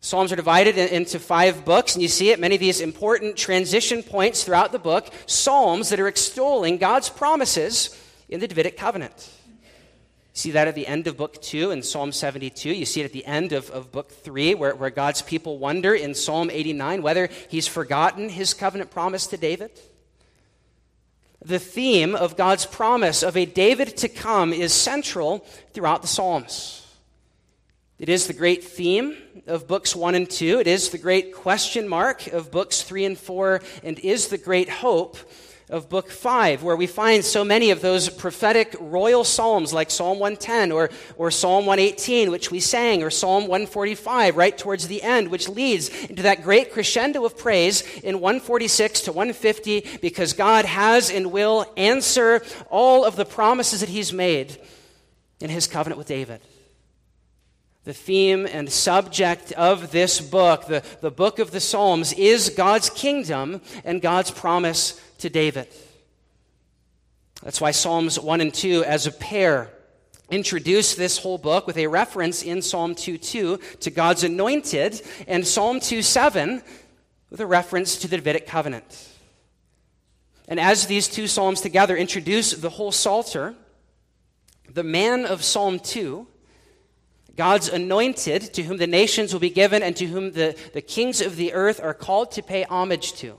Psalms 0.00 0.32
are 0.32 0.36
divided 0.36 0.76
into 0.76 1.18
five 1.18 1.64
books, 1.64 1.94
and 1.94 2.02
you 2.02 2.08
see 2.08 2.30
it, 2.30 2.40
many 2.40 2.54
of 2.54 2.60
these 2.60 2.80
important 2.80 3.36
transition 3.36 4.02
points 4.02 4.44
throughout 4.44 4.72
the 4.72 4.78
book, 4.78 5.10
Psalms 5.26 5.90
that 5.90 6.00
are 6.00 6.08
extolling 6.08 6.78
God's 6.78 7.08
promises 7.08 7.98
in 8.28 8.40
the 8.40 8.48
Davidic 8.48 8.76
covenant 8.76 9.33
see 10.34 10.50
that 10.50 10.68
at 10.68 10.74
the 10.74 10.86
end 10.86 11.06
of 11.06 11.16
book 11.16 11.40
2 11.40 11.70
in 11.70 11.82
Psalm 11.82 12.10
72. 12.10 12.68
You 12.68 12.84
see 12.84 13.00
it 13.00 13.04
at 13.04 13.12
the 13.12 13.24
end 13.24 13.52
of, 13.52 13.70
of 13.70 13.92
book 13.92 14.10
3, 14.10 14.56
where, 14.56 14.74
where 14.74 14.90
God's 14.90 15.22
people 15.22 15.58
wonder 15.58 15.94
in 15.94 16.12
Psalm 16.14 16.50
89 16.50 17.02
whether 17.02 17.28
he's 17.48 17.68
forgotten 17.68 18.28
his 18.28 18.52
covenant 18.52 18.90
promise 18.90 19.28
to 19.28 19.36
David. 19.36 19.70
The 21.44 21.60
theme 21.60 22.16
of 22.16 22.36
God's 22.36 22.66
promise 22.66 23.22
of 23.22 23.36
a 23.36 23.46
David 23.46 23.96
to 23.98 24.08
come 24.08 24.52
is 24.52 24.72
central 24.72 25.46
throughout 25.72 26.02
the 26.02 26.08
Psalms. 26.08 26.84
It 28.00 28.08
is 28.08 28.26
the 28.26 28.32
great 28.32 28.64
theme 28.64 29.16
of 29.46 29.68
books 29.68 29.94
1 29.94 30.16
and 30.16 30.28
2. 30.28 30.58
It 30.58 30.66
is 30.66 30.88
the 30.88 30.98
great 30.98 31.32
question 31.32 31.86
mark 31.86 32.26
of 32.26 32.50
books 32.50 32.82
3 32.82 33.04
and 33.04 33.18
4, 33.18 33.60
and 33.84 34.00
is 34.00 34.28
the 34.28 34.38
great 34.38 34.68
hope 34.68 35.16
of 35.70 35.88
book 35.88 36.10
5, 36.10 36.62
where 36.62 36.76
we 36.76 36.86
find 36.86 37.24
so 37.24 37.42
many 37.42 37.70
of 37.70 37.80
those 37.80 38.10
prophetic 38.10 38.76
royal 38.78 39.24
psalms 39.24 39.72
like 39.72 39.90
Psalm 39.90 40.18
110 40.18 40.70
or, 40.70 40.90
or 41.16 41.30
Psalm 41.30 41.64
118, 41.64 42.30
which 42.30 42.50
we 42.50 42.60
sang, 42.60 43.02
or 43.02 43.10
Psalm 43.10 43.44
145, 43.44 44.36
right 44.36 44.56
towards 44.56 44.88
the 44.88 45.02
end, 45.02 45.30
which 45.30 45.48
leads 45.48 45.88
into 46.04 46.22
that 46.22 46.42
great 46.42 46.70
crescendo 46.70 47.24
of 47.24 47.38
praise 47.38 47.82
in 48.00 48.20
146 48.20 49.02
to 49.02 49.12
150, 49.12 49.98
because 50.02 50.34
God 50.34 50.66
has 50.66 51.10
and 51.10 51.32
will 51.32 51.64
answer 51.78 52.42
all 52.68 53.04
of 53.04 53.16
the 53.16 53.24
promises 53.24 53.80
that 53.80 53.88
He's 53.88 54.12
made 54.12 54.60
in 55.40 55.48
His 55.48 55.66
covenant 55.66 55.98
with 55.98 56.08
David. 56.08 56.42
The 57.84 57.94
theme 57.94 58.46
and 58.46 58.70
subject 58.72 59.52
of 59.52 59.92
this 59.92 60.18
book, 60.18 60.66
the, 60.66 60.82
the 61.02 61.10
book 61.10 61.38
of 61.38 61.50
the 61.50 61.60
Psalms, 61.60 62.14
is 62.14 62.48
God's 62.48 62.88
kingdom 62.88 63.60
and 63.84 64.00
God's 64.00 64.30
promise 64.30 64.98
to 65.18 65.30
David. 65.30 65.68
That's 67.42 67.60
why 67.60 67.72
Psalms 67.72 68.18
1 68.18 68.40
and 68.40 68.54
2, 68.54 68.84
as 68.84 69.06
a 69.06 69.12
pair, 69.12 69.70
introduce 70.30 70.94
this 70.94 71.18
whole 71.18 71.38
book 71.38 71.66
with 71.66 71.76
a 71.76 71.86
reference 71.86 72.42
in 72.42 72.62
Psalm 72.62 72.94
2 72.94 73.18
2 73.18 73.58
to 73.80 73.90
God's 73.90 74.24
anointed, 74.24 75.02
and 75.26 75.46
Psalm 75.46 75.80
2 75.80 76.02
7 76.02 76.62
with 77.30 77.40
a 77.40 77.46
reference 77.46 77.98
to 77.98 78.08
the 78.08 78.16
Davidic 78.16 78.46
covenant. 78.46 79.08
And 80.46 80.60
as 80.60 80.86
these 80.86 81.08
two 81.08 81.26
Psalms 81.26 81.60
together 81.60 81.96
introduce 81.96 82.52
the 82.52 82.70
whole 82.70 82.92
Psalter, 82.92 83.54
the 84.72 84.82
man 84.82 85.24
of 85.24 85.42
Psalm 85.42 85.78
2, 85.80 86.26
God's 87.36 87.68
anointed, 87.68 88.54
to 88.54 88.62
whom 88.62 88.76
the 88.76 88.86
nations 88.86 89.32
will 89.32 89.40
be 89.40 89.50
given 89.50 89.82
and 89.82 89.96
to 89.96 90.06
whom 90.06 90.32
the, 90.32 90.56
the 90.72 90.82
kings 90.82 91.20
of 91.20 91.36
the 91.36 91.52
earth 91.52 91.80
are 91.82 91.94
called 91.94 92.30
to 92.32 92.42
pay 92.42 92.62
homage 92.64 93.14
to. 93.14 93.38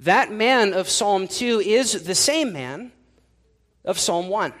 That 0.00 0.32
man 0.32 0.72
of 0.72 0.88
Psalm 0.88 1.28
2 1.28 1.60
is 1.60 2.04
the 2.04 2.14
same 2.14 2.54
man 2.54 2.90
of 3.84 3.98
Psalm 3.98 4.28
1. 4.28 4.54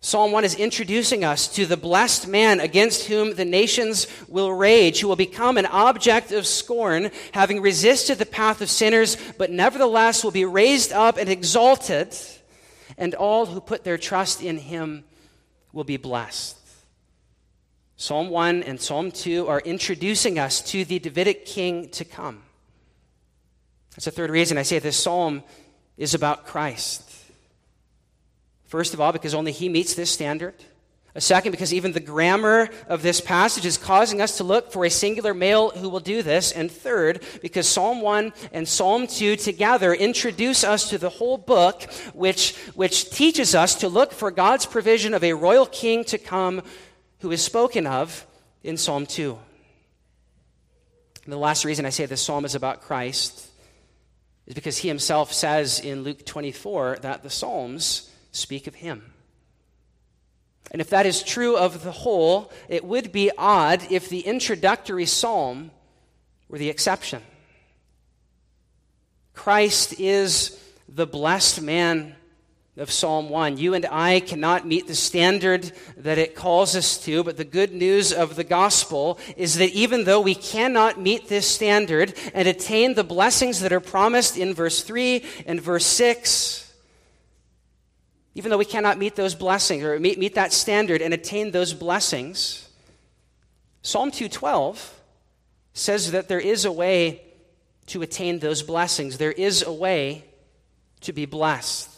Psalm 0.00 0.32
1 0.32 0.44
is 0.44 0.56
introducing 0.56 1.22
us 1.22 1.46
to 1.54 1.66
the 1.66 1.76
blessed 1.76 2.26
man 2.26 2.58
against 2.58 3.06
whom 3.06 3.36
the 3.36 3.44
nations 3.44 4.08
will 4.26 4.52
rage, 4.52 4.98
who 4.98 5.06
will 5.06 5.14
become 5.14 5.56
an 5.56 5.66
object 5.66 6.32
of 6.32 6.48
scorn, 6.48 7.12
having 7.30 7.60
resisted 7.60 8.18
the 8.18 8.26
path 8.26 8.60
of 8.60 8.68
sinners, 8.68 9.16
but 9.38 9.52
nevertheless 9.52 10.24
will 10.24 10.32
be 10.32 10.44
raised 10.44 10.92
up 10.92 11.16
and 11.16 11.28
exalted, 11.28 12.12
and 12.98 13.14
all 13.14 13.46
who 13.46 13.60
put 13.60 13.84
their 13.84 13.98
trust 13.98 14.42
in 14.42 14.58
him 14.58 15.04
will 15.72 15.84
be 15.84 15.96
blessed. 15.96 16.58
Psalm 17.96 18.30
1 18.30 18.64
and 18.64 18.80
Psalm 18.80 19.12
2 19.12 19.46
are 19.46 19.60
introducing 19.60 20.40
us 20.40 20.60
to 20.72 20.84
the 20.84 20.98
Davidic 20.98 21.46
king 21.46 21.88
to 21.90 22.04
come. 22.04 22.42
That's 23.94 24.06
the 24.06 24.10
third 24.10 24.30
reason 24.30 24.58
I 24.58 24.62
say 24.62 24.78
this 24.78 24.96
psalm 24.96 25.42
is 25.96 26.14
about 26.14 26.46
Christ. 26.46 27.08
First 28.64 28.94
of 28.94 29.00
all, 29.00 29.12
because 29.12 29.34
only 29.34 29.52
he 29.52 29.68
meets 29.68 29.94
this 29.94 30.10
standard. 30.10 30.54
A 31.14 31.20
second, 31.20 31.50
because 31.50 31.74
even 31.74 31.92
the 31.92 32.00
grammar 32.00 32.70
of 32.88 33.02
this 33.02 33.20
passage 33.20 33.66
is 33.66 33.76
causing 33.76 34.22
us 34.22 34.38
to 34.38 34.44
look 34.44 34.72
for 34.72 34.86
a 34.86 34.90
singular 34.90 35.34
male 35.34 35.68
who 35.68 35.90
will 35.90 36.00
do 36.00 36.22
this. 36.22 36.52
And 36.52 36.72
third, 36.72 37.22
because 37.42 37.68
Psalm 37.68 38.00
1 38.00 38.32
and 38.50 38.66
Psalm 38.66 39.06
2 39.06 39.36
together 39.36 39.92
introduce 39.92 40.64
us 40.64 40.88
to 40.88 40.96
the 40.96 41.10
whole 41.10 41.36
book, 41.36 41.82
which, 42.14 42.56
which 42.74 43.10
teaches 43.10 43.54
us 43.54 43.74
to 43.74 43.90
look 43.90 44.12
for 44.12 44.30
God's 44.30 44.64
provision 44.64 45.12
of 45.12 45.22
a 45.22 45.34
royal 45.34 45.66
king 45.66 46.02
to 46.04 46.16
come 46.16 46.62
who 47.20 47.30
is 47.30 47.44
spoken 47.44 47.86
of 47.86 48.26
in 48.64 48.78
Psalm 48.78 49.04
2. 49.04 49.38
And 51.24 51.32
the 51.32 51.36
last 51.36 51.66
reason 51.66 51.84
I 51.84 51.90
say 51.90 52.06
this 52.06 52.22
psalm 52.22 52.46
is 52.46 52.54
about 52.54 52.80
Christ 52.80 53.51
is 54.52 54.54
because 54.54 54.76
he 54.76 54.88
himself 54.88 55.32
says 55.32 55.80
in 55.80 56.02
Luke 56.02 56.26
24 56.26 56.98
that 57.00 57.22
the 57.22 57.30
Psalms 57.30 58.10
speak 58.32 58.66
of 58.66 58.74
him. 58.74 59.14
And 60.70 60.82
if 60.82 60.90
that 60.90 61.06
is 61.06 61.22
true 61.22 61.56
of 61.56 61.82
the 61.82 61.90
whole, 61.90 62.52
it 62.68 62.84
would 62.84 63.12
be 63.12 63.30
odd 63.38 63.82
if 63.90 64.10
the 64.10 64.20
introductory 64.20 65.06
psalm 65.06 65.70
were 66.50 66.58
the 66.58 66.68
exception. 66.68 67.22
Christ 69.32 69.98
is 69.98 70.62
the 70.86 71.06
blessed 71.06 71.62
man 71.62 72.14
of 72.78 72.90
Psalm 72.90 73.28
1. 73.28 73.58
You 73.58 73.74
and 73.74 73.84
I 73.90 74.20
cannot 74.20 74.66
meet 74.66 74.86
the 74.86 74.94
standard 74.94 75.72
that 75.98 76.16
it 76.16 76.34
calls 76.34 76.74
us 76.74 76.96
to, 77.04 77.22
but 77.22 77.36
the 77.36 77.44
good 77.44 77.74
news 77.74 78.14
of 78.14 78.34
the 78.34 78.44
gospel 78.44 79.18
is 79.36 79.56
that 79.56 79.70
even 79.70 80.04
though 80.04 80.22
we 80.22 80.34
cannot 80.34 80.98
meet 80.98 81.28
this 81.28 81.46
standard 81.46 82.14
and 82.32 82.48
attain 82.48 82.94
the 82.94 83.04
blessings 83.04 83.60
that 83.60 83.74
are 83.74 83.80
promised 83.80 84.38
in 84.38 84.54
verse 84.54 84.82
3 84.82 85.22
and 85.44 85.60
verse 85.60 85.84
6, 85.84 86.72
even 88.34 88.50
though 88.50 88.56
we 88.56 88.64
cannot 88.64 88.96
meet 88.96 89.16
those 89.16 89.34
blessings 89.34 89.84
or 89.84 90.00
meet, 90.00 90.18
meet 90.18 90.36
that 90.36 90.54
standard 90.54 91.02
and 91.02 91.12
attain 91.12 91.50
those 91.50 91.74
blessings, 91.74 92.70
Psalm 93.82 94.10
212 94.10 95.00
says 95.74 96.12
that 96.12 96.28
there 96.28 96.40
is 96.40 96.64
a 96.64 96.72
way 96.72 97.20
to 97.86 98.00
attain 98.00 98.38
those 98.38 98.62
blessings. 98.62 99.18
There 99.18 99.32
is 99.32 99.62
a 99.62 99.72
way 99.72 100.24
to 101.02 101.12
be 101.12 101.26
blessed. 101.26 101.91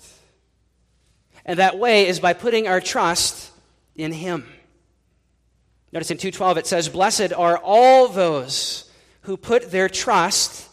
And 1.45 1.59
that 1.59 1.79
way 1.79 2.07
is 2.07 2.21
by 2.21 2.33
putting 2.33 2.67
our 2.67 2.81
trust 2.81 3.51
in 3.95 4.13
Him. 4.13 4.49
Notice 5.93 6.11
in 6.11 6.19
2:12 6.19 6.57
it 6.57 6.67
says, 6.67 6.89
"Blessed 6.89 7.33
are 7.33 7.59
all 7.59 8.09
those 8.09 8.91
who 9.23 9.37
put 9.37 9.71
their 9.71 9.89
trust 9.89 10.69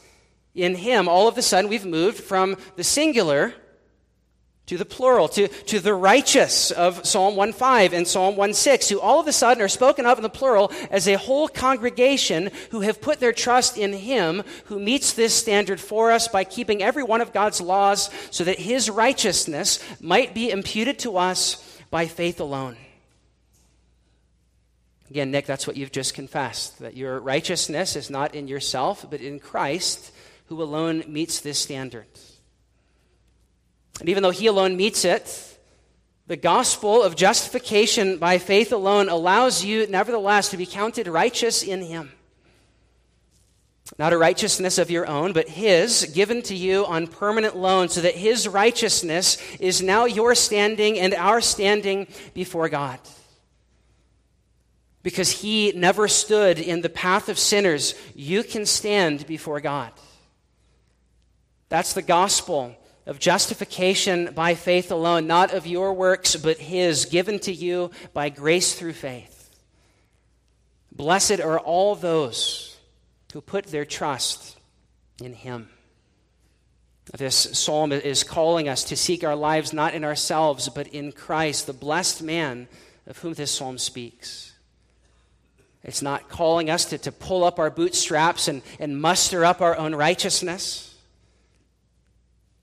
in 0.55 0.75
Him." 0.75 1.07
All 1.07 1.27
of 1.27 1.37
a 1.37 1.41
sudden, 1.41 1.69
we've 1.69 1.85
moved 1.85 2.23
from 2.23 2.57
the 2.75 2.83
singular 2.83 3.53
to 4.71 4.77
the 4.77 4.85
plural, 4.85 5.27
to, 5.27 5.49
to 5.49 5.81
the 5.81 5.93
righteous 5.93 6.71
of 6.71 7.05
Psalm 7.05 7.35
1.5 7.35 7.91
and 7.91 8.07
Psalm 8.07 8.35
1.6, 8.35 8.89
who 8.89 9.01
all 9.01 9.19
of 9.19 9.27
a 9.27 9.33
sudden 9.33 9.61
are 9.61 9.67
spoken 9.67 10.05
of 10.05 10.17
in 10.17 10.23
the 10.23 10.29
plural 10.29 10.71
as 10.89 11.09
a 11.09 11.17
whole 11.17 11.49
congregation 11.49 12.49
who 12.69 12.79
have 12.79 13.01
put 13.01 13.19
their 13.19 13.33
trust 13.33 13.77
in 13.77 13.91
Him, 13.91 14.43
who 14.67 14.79
meets 14.79 15.11
this 15.11 15.33
standard 15.33 15.81
for 15.81 16.09
us 16.09 16.29
by 16.29 16.45
keeping 16.45 16.81
every 16.81 17.03
one 17.03 17.19
of 17.19 17.33
God's 17.33 17.59
laws 17.59 18.09
so 18.29 18.45
that 18.45 18.59
His 18.59 18.89
righteousness 18.89 19.77
might 19.99 20.33
be 20.33 20.49
imputed 20.49 20.99
to 20.99 21.17
us 21.17 21.77
by 21.89 22.07
faith 22.07 22.39
alone. 22.39 22.77
Again, 25.09 25.31
Nick, 25.31 25.47
that's 25.47 25.67
what 25.67 25.75
you've 25.75 25.91
just 25.91 26.13
confessed, 26.13 26.79
that 26.79 26.95
your 26.95 27.19
righteousness 27.19 27.97
is 27.97 28.09
not 28.09 28.35
in 28.35 28.47
yourself, 28.47 29.05
but 29.09 29.19
in 29.19 29.37
Christ, 29.37 30.13
who 30.45 30.63
alone 30.63 31.03
meets 31.09 31.41
this 31.41 31.59
standard. 31.59 32.05
And 34.01 34.09
even 34.09 34.23
though 34.23 34.31
he 34.31 34.47
alone 34.47 34.75
meets 34.75 35.05
it, 35.05 35.59
the 36.25 36.35
gospel 36.35 37.03
of 37.03 37.15
justification 37.15 38.17
by 38.17 38.39
faith 38.39 38.73
alone 38.73 39.09
allows 39.09 39.63
you, 39.63 39.85
nevertheless, 39.85 40.49
to 40.49 40.57
be 40.57 40.65
counted 40.65 41.07
righteous 41.07 41.61
in 41.61 41.83
him. 41.83 42.11
Not 43.99 44.11
a 44.11 44.17
righteousness 44.17 44.79
of 44.79 44.89
your 44.89 45.05
own, 45.05 45.33
but 45.33 45.49
his, 45.49 46.11
given 46.15 46.41
to 46.43 46.55
you 46.55 46.83
on 46.87 47.05
permanent 47.05 47.55
loan, 47.55 47.89
so 47.89 48.01
that 48.01 48.15
his 48.15 48.47
righteousness 48.47 49.37
is 49.59 49.83
now 49.83 50.05
your 50.05 50.33
standing 50.33 50.97
and 50.97 51.13
our 51.13 51.39
standing 51.39 52.07
before 52.33 52.69
God. 52.69 52.99
Because 55.03 55.29
he 55.29 55.73
never 55.73 56.07
stood 56.07 56.57
in 56.57 56.81
the 56.81 56.89
path 56.89 57.29
of 57.29 57.37
sinners, 57.37 57.93
you 58.15 58.43
can 58.43 58.65
stand 58.65 59.27
before 59.27 59.61
God. 59.61 59.91
That's 61.69 61.93
the 61.93 62.01
gospel 62.01 62.75
of 63.05 63.19
justification 63.19 64.33
by 64.33 64.55
faith 64.55 64.91
alone, 64.91 65.27
not 65.27 65.53
of 65.53 65.65
your 65.65 65.93
works, 65.93 66.35
but 66.35 66.57
His, 66.57 67.05
given 67.05 67.39
to 67.39 67.53
you 67.53 67.91
by 68.13 68.29
grace 68.29 68.75
through 68.75 68.93
faith. 68.93 69.49
Blessed 70.91 71.39
are 71.39 71.59
all 71.59 71.95
those 71.95 72.77
who 73.33 73.41
put 73.41 73.67
their 73.67 73.85
trust 73.85 74.57
in 75.21 75.33
Him. 75.33 75.69
This 77.17 77.35
psalm 77.35 77.91
is 77.91 78.23
calling 78.23 78.69
us 78.69 78.83
to 78.85 78.95
seek 78.95 79.23
our 79.23 79.35
lives 79.35 79.73
not 79.73 79.93
in 79.93 80.03
ourselves, 80.03 80.69
but 80.69 80.87
in 80.87 81.11
Christ, 81.11 81.65
the 81.65 81.73
blessed 81.73 82.21
man 82.21 82.67
of 83.07 83.17
whom 83.17 83.33
this 83.33 83.51
psalm 83.51 83.77
speaks. 83.77 84.53
It's 85.83 86.01
not 86.01 86.29
calling 86.29 86.69
us 86.69 86.85
to, 86.85 86.97
to 86.99 87.11
pull 87.11 87.43
up 87.43 87.57
our 87.57 87.71
bootstraps 87.71 88.47
and, 88.47 88.61
and 88.79 89.01
muster 89.01 89.43
up 89.43 89.61
our 89.61 89.75
own 89.75 89.95
righteousness. 89.95 90.90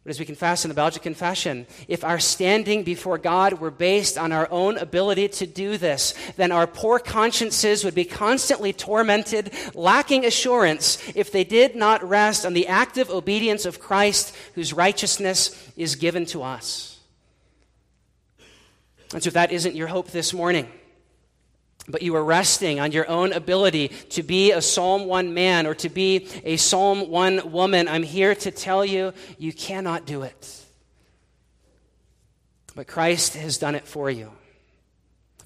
But 0.08 0.14
as 0.14 0.20
we 0.20 0.24
confess 0.24 0.64
in 0.64 0.70
the 0.70 0.74
Belgic 0.74 1.02
Confession, 1.02 1.66
if 1.86 2.02
our 2.02 2.18
standing 2.18 2.82
before 2.82 3.18
God 3.18 3.60
were 3.60 3.70
based 3.70 4.16
on 4.16 4.32
our 4.32 4.50
own 4.50 4.78
ability 4.78 5.28
to 5.28 5.46
do 5.46 5.76
this, 5.76 6.14
then 6.38 6.50
our 6.50 6.66
poor 6.66 6.98
consciences 6.98 7.84
would 7.84 7.94
be 7.94 8.06
constantly 8.06 8.72
tormented, 8.72 9.52
lacking 9.74 10.24
assurance, 10.24 10.96
if 11.14 11.30
they 11.30 11.44
did 11.44 11.76
not 11.76 12.02
rest 12.02 12.46
on 12.46 12.54
the 12.54 12.68
active 12.68 13.10
obedience 13.10 13.66
of 13.66 13.80
Christ, 13.80 14.34
whose 14.54 14.72
righteousness 14.72 15.70
is 15.76 15.94
given 15.94 16.24
to 16.24 16.42
us. 16.42 16.98
And 19.12 19.22
so, 19.22 19.28
if 19.28 19.34
that 19.34 19.52
isn't 19.52 19.74
your 19.76 19.88
hope 19.88 20.10
this 20.10 20.32
morning, 20.32 20.70
but 21.88 22.02
you 22.02 22.14
are 22.16 22.24
resting 22.24 22.78
on 22.78 22.92
your 22.92 23.08
own 23.08 23.32
ability 23.32 23.88
to 24.10 24.22
be 24.22 24.52
a 24.52 24.60
Psalm 24.60 25.06
1 25.06 25.32
man 25.32 25.66
or 25.66 25.74
to 25.76 25.88
be 25.88 26.28
a 26.44 26.56
Psalm 26.56 27.08
1 27.08 27.50
woman, 27.50 27.88
I'm 27.88 28.02
here 28.02 28.34
to 28.34 28.50
tell 28.50 28.84
you, 28.84 29.12
you 29.38 29.52
cannot 29.52 30.06
do 30.06 30.22
it. 30.22 30.64
But 32.74 32.86
Christ 32.86 33.34
has 33.34 33.58
done 33.58 33.74
it 33.74 33.86
for 33.86 34.10
you. 34.10 34.30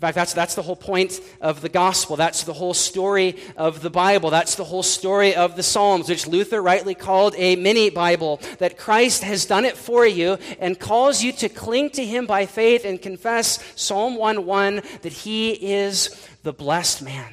In 0.03 0.07
fact, 0.07 0.17
that's, 0.17 0.33
that's 0.33 0.55
the 0.57 0.63
whole 0.63 0.75
point 0.75 1.21
of 1.41 1.61
the 1.61 1.69
gospel. 1.69 2.17
That's 2.17 2.43
the 2.43 2.53
whole 2.53 2.75
story 2.75 3.37
of 3.57 3.83
the 3.83 3.91
Bible. 3.91 4.31
That's 4.31 4.57
the 4.57 4.65
whole 4.65 4.83
story 4.83 5.37
of 5.37 5.55
the 5.55 5.63
Psalms, 5.63 6.09
which 6.09 6.27
Luther 6.27 6.61
rightly 6.61 6.97
called 6.97 7.37
a 7.39 7.55
mini 7.55 7.89
Bible. 7.89 8.41
That 8.59 8.77
Christ 8.77 9.23
has 9.23 9.47
done 9.47 9.65
it 9.65 9.77
for 9.77 10.05
you 10.05 10.39
and 10.59 10.77
calls 10.77 11.23
you 11.23 11.31
to 11.35 11.49
cling 11.49 11.91
to 11.91 12.05
Him 12.05 12.27
by 12.27 12.47
faith 12.47 12.85
and 12.85 13.01
confess 13.01 13.63
Psalm 13.77 14.17
1 14.17 14.45
1 14.45 14.83
that 15.03 15.13
He 15.13 15.53
is 15.53 16.11
the 16.43 16.53
blessed 16.53 17.03
man. 17.03 17.33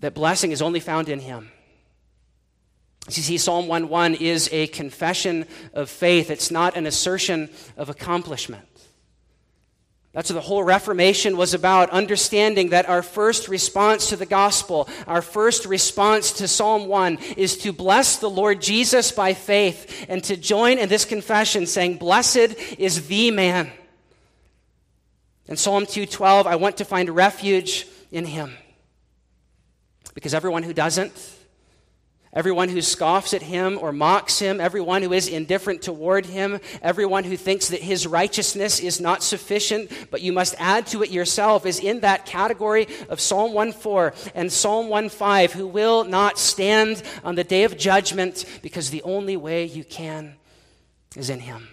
That 0.00 0.14
blessing 0.14 0.50
is 0.50 0.60
only 0.60 0.80
found 0.80 1.08
in 1.08 1.20
him. 1.20 1.52
You 3.06 3.22
see, 3.22 3.38
Psalm 3.38 3.68
1 3.68 3.88
1 3.88 4.14
is 4.14 4.48
a 4.50 4.66
confession 4.66 5.46
of 5.72 5.88
faith, 5.88 6.30
it's 6.32 6.50
not 6.50 6.76
an 6.76 6.84
assertion 6.84 7.48
of 7.76 7.88
accomplishment. 7.88 8.64
That's 10.18 10.30
what 10.30 10.34
the 10.34 10.48
whole 10.48 10.64
Reformation 10.64 11.36
was 11.36 11.54
about, 11.54 11.90
understanding 11.90 12.70
that 12.70 12.88
our 12.88 13.04
first 13.04 13.46
response 13.46 14.08
to 14.08 14.16
the 14.16 14.26
gospel, 14.26 14.88
our 15.06 15.22
first 15.22 15.64
response 15.64 16.32
to 16.32 16.48
Psalm 16.48 16.88
1, 16.88 17.18
is 17.36 17.56
to 17.58 17.72
bless 17.72 18.16
the 18.16 18.28
Lord 18.28 18.60
Jesus 18.60 19.12
by 19.12 19.32
faith 19.32 20.06
and 20.08 20.24
to 20.24 20.36
join 20.36 20.78
in 20.78 20.88
this 20.88 21.04
confession 21.04 21.66
saying, 21.66 21.98
Blessed 21.98 22.56
is 22.80 23.06
the 23.06 23.30
man 23.30 23.70
in 25.46 25.56
Psalm 25.56 25.86
2:12, 25.86 26.46
I 26.46 26.56
want 26.56 26.78
to 26.78 26.84
find 26.84 27.08
refuge 27.10 27.86
in 28.10 28.24
him. 28.24 28.58
Because 30.14 30.34
everyone 30.34 30.64
who 30.64 30.72
doesn't, 30.74 31.12
everyone 32.32 32.68
who 32.68 32.82
scoffs 32.82 33.34
at 33.34 33.42
him 33.42 33.78
or 33.80 33.92
mocks 33.92 34.38
him, 34.38 34.60
everyone 34.60 35.02
who 35.02 35.12
is 35.12 35.28
indifferent 35.28 35.82
toward 35.82 36.26
him, 36.26 36.60
everyone 36.82 37.24
who 37.24 37.36
thinks 37.36 37.68
that 37.68 37.82
his 37.82 38.06
righteousness 38.06 38.80
is 38.80 39.00
not 39.00 39.22
sufficient, 39.22 39.90
but 40.10 40.22
you 40.22 40.32
must 40.32 40.54
add 40.58 40.86
to 40.88 41.02
it 41.02 41.10
yourself, 41.10 41.66
is 41.66 41.78
in 41.78 42.00
that 42.00 42.26
category 42.26 42.86
of 43.08 43.20
Psalm 43.20 43.52
1:4 43.52 44.12
and 44.34 44.52
Psalm 44.52 44.88
1:5, 44.88 45.52
who 45.52 45.66
will 45.66 46.04
not 46.04 46.38
stand 46.38 47.02
on 47.24 47.34
the 47.34 47.44
day 47.44 47.64
of 47.64 47.76
judgment 47.76 48.44
because 48.62 48.90
the 48.90 49.02
only 49.02 49.36
way 49.36 49.64
you 49.64 49.84
can 49.84 50.36
is 51.16 51.30
in 51.30 51.40
him. 51.40 51.68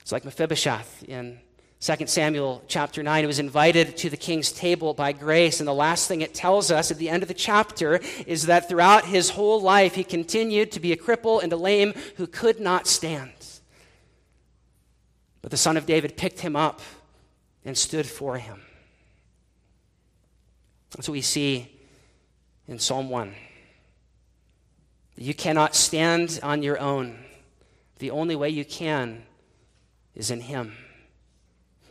It's 0.00 0.12
like 0.12 0.24
Mephibosheth 0.24 1.04
in 1.04 1.40
2 1.80 2.06
Samuel 2.06 2.62
chapter 2.68 3.02
9 3.02 3.26
was 3.26 3.38
invited 3.38 3.96
to 3.96 4.10
the 4.10 4.16
king's 4.16 4.52
table 4.52 4.92
by 4.92 5.12
grace. 5.12 5.60
And 5.60 5.66
the 5.66 5.72
last 5.72 6.08
thing 6.08 6.20
it 6.20 6.34
tells 6.34 6.70
us 6.70 6.90
at 6.90 6.98
the 6.98 7.08
end 7.08 7.22
of 7.22 7.28
the 7.28 7.34
chapter 7.34 8.00
is 8.26 8.46
that 8.46 8.68
throughout 8.68 9.06
his 9.06 9.30
whole 9.30 9.62
life, 9.62 9.94
he 9.94 10.04
continued 10.04 10.72
to 10.72 10.80
be 10.80 10.92
a 10.92 10.96
cripple 10.96 11.42
and 11.42 11.52
a 11.52 11.56
lame 11.56 11.94
who 12.16 12.26
could 12.26 12.60
not 12.60 12.86
stand. 12.86 13.32
But 15.40 15.50
the 15.50 15.56
son 15.56 15.78
of 15.78 15.86
David 15.86 16.18
picked 16.18 16.40
him 16.40 16.54
up 16.54 16.82
and 17.64 17.78
stood 17.78 18.06
for 18.06 18.36
him. 18.36 18.60
That's 20.90 21.08
what 21.08 21.14
we 21.14 21.22
see 21.22 21.70
in 22.68 22.78
Psalm 22.78 23.08
1. 23.08 23.34
You 25.16 25.34
cannot 25.34 25.74
stand 25.74 26.40
on 26.42 26.62
your 26.62 26.78
own. 26.78 27.18
The 27.98 28.10
only 28.10 28.36
way 28.36 28.48
you 28.48 28.64
can 28.64 29.24
is 30.14 30.30
in 30.30 30.40
Him. 30.40 30.74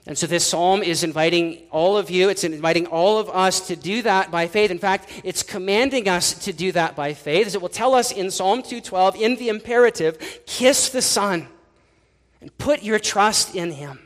And 0.08 0.18
so 0.18 0.27
this 0.27 0.46
psalm 0.46 0.82
is 0.82 1.03
inviting 1.03 1.63
all 1.72 1.98
of 1.98 2.10
you, 2.10 2.29
it's 2.29 2.44
inviting 2.44 2.88
all 2.88 3.20
of 3.20 3.29
us 3.29 3.68
to 3.68 3.75
do 3.75 4.01
that 4.01 4.32
by 4.32 4.48
faith. 4.48 4.72
In 4.72 4.79
fact, 4.79 5.10
it's 5.24 5.44
commanding 5.44 6.08
us 6.08 6.34
to 6.46 6.53
do 6.53 6.72
that 6.72 6.96
by 6.96 7.13
faith. 7.13 7.48
As 7.48 7.56
it 7.56 7.62
will 7.62 7.70
tell 7.70 7.94
us 7.94 8.12
in 8.12 8.31
Psalm 8.31 8.64
212 8.64 9.16
in 9.18 9.35
the 9.35 9.50
imperative, 9.50 10.42
kiss 10.46 10.90
the 10.90 11.01
Son 11.01 11.48
and 12.42 12.57
put 12.57 12.81
your 12.81 13.00
trust 13.00 13.55
in 13.55 13.72
him. 13.72 14.00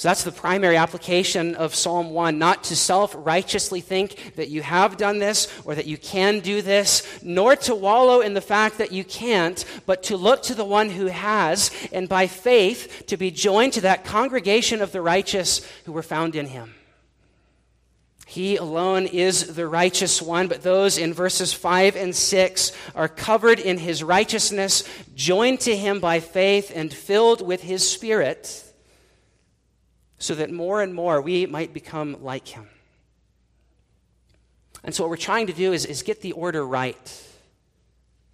So 0.00 0.08
that's 0.08 0.24
the 0.24 0.32
primary 0.32 0.78
application 0.78 1.54
of 1.56 1.74
Psalm 1.74 2.12
1, 2.12 2.38
not 2.38 2.64
to 2.64 2.74
self 2.74 3.14
righteously 3.18 3.82
think 3.82 4.32
that 4.36 4.48
you 4.48 4.62
have 4.62 4.96
done 4.96 5.18
this 5.18 5.46
or 5.66 5.74
that 5.74 5.84
you 5.84 5.98
can 5.98 6.40
do 6.40 6.62
this, 6.62 7.06
nor 7.22 7.54
to 7.56 7.74
wallow 7.74 8.22
in 8.22 8.32
the 8.32 8.40
fact 8.40 8.78
that 8.78 8.92
you 8.92 9.04
can't, 9.04 9.62
but 9.84 10.02
to 10.04 10.16
look 10.16 10.42
to 10.44 10.54
the 10.54 10.64
one 10.64 10.88
who 10.88 11.08
has, 11.08 11.70
and 11.92 12.08
by 12.08 12.26
faith 12.26 13.04
to 13.08 13.18
be 13.18 13.30
joined 13.30 13.74
to 13.74 13.82
that 13.82 14.06
congregation 14.06 14.80
of 14.80 14.90
the 14.90 15.02
righteous 15.02 15.60
who 15.84 15.92
were 15.92 16.02
found 16.02 16.34
in 16.34 16.46
him. 16.46 16.72
He 18.26 18.56
alone 18.56 19.04
is 19.04 19.54
the 19.54 19.68
righteous 19.68 20.22
one, 20.22 20.48
but 20.48 20.62
those 20.62 20.96
in 20.96 21.12
verses 21.12 21.52
5 21.52 21.96
and 21.96 22.16
6 22.16 22.72
are 22.94 23.06
covered 23.06 23.58
in 23.60 23.76
his 23.76 24.02
righteousness, 24.02 24.82
joined 25.14 25.60
to 25.60 25.76
him 25.76 26.00
by 26.00 26.20
faith, 26.20 26.72
and 26.74 26.90
filled 26.90 27.46
with 27.46 27.60
his 27.60 27.86
spirit 27.86 28.64
so 30.20 30.34
that 30.34 30.52
more 30.52 30.82
and 30.82 30.94
more 30.94 31.20
we 31.20 31.46
might 31.46 31.74
become 31.74 32.22
like 32.22 32.46
him. 32.46 32.68
And 34.84 34.94
so, 34.94 35.02
what 35.02 35.10
we're 35.10 35.16
trying 35.16 35.48
to 35.48 35.52
do 35.52 35.72
is, 35.72 35.84
is 35.84 36.02
get 36.02 36.20
the 36.20 36.32
order 36.32 36.64
right. 36.64 37.26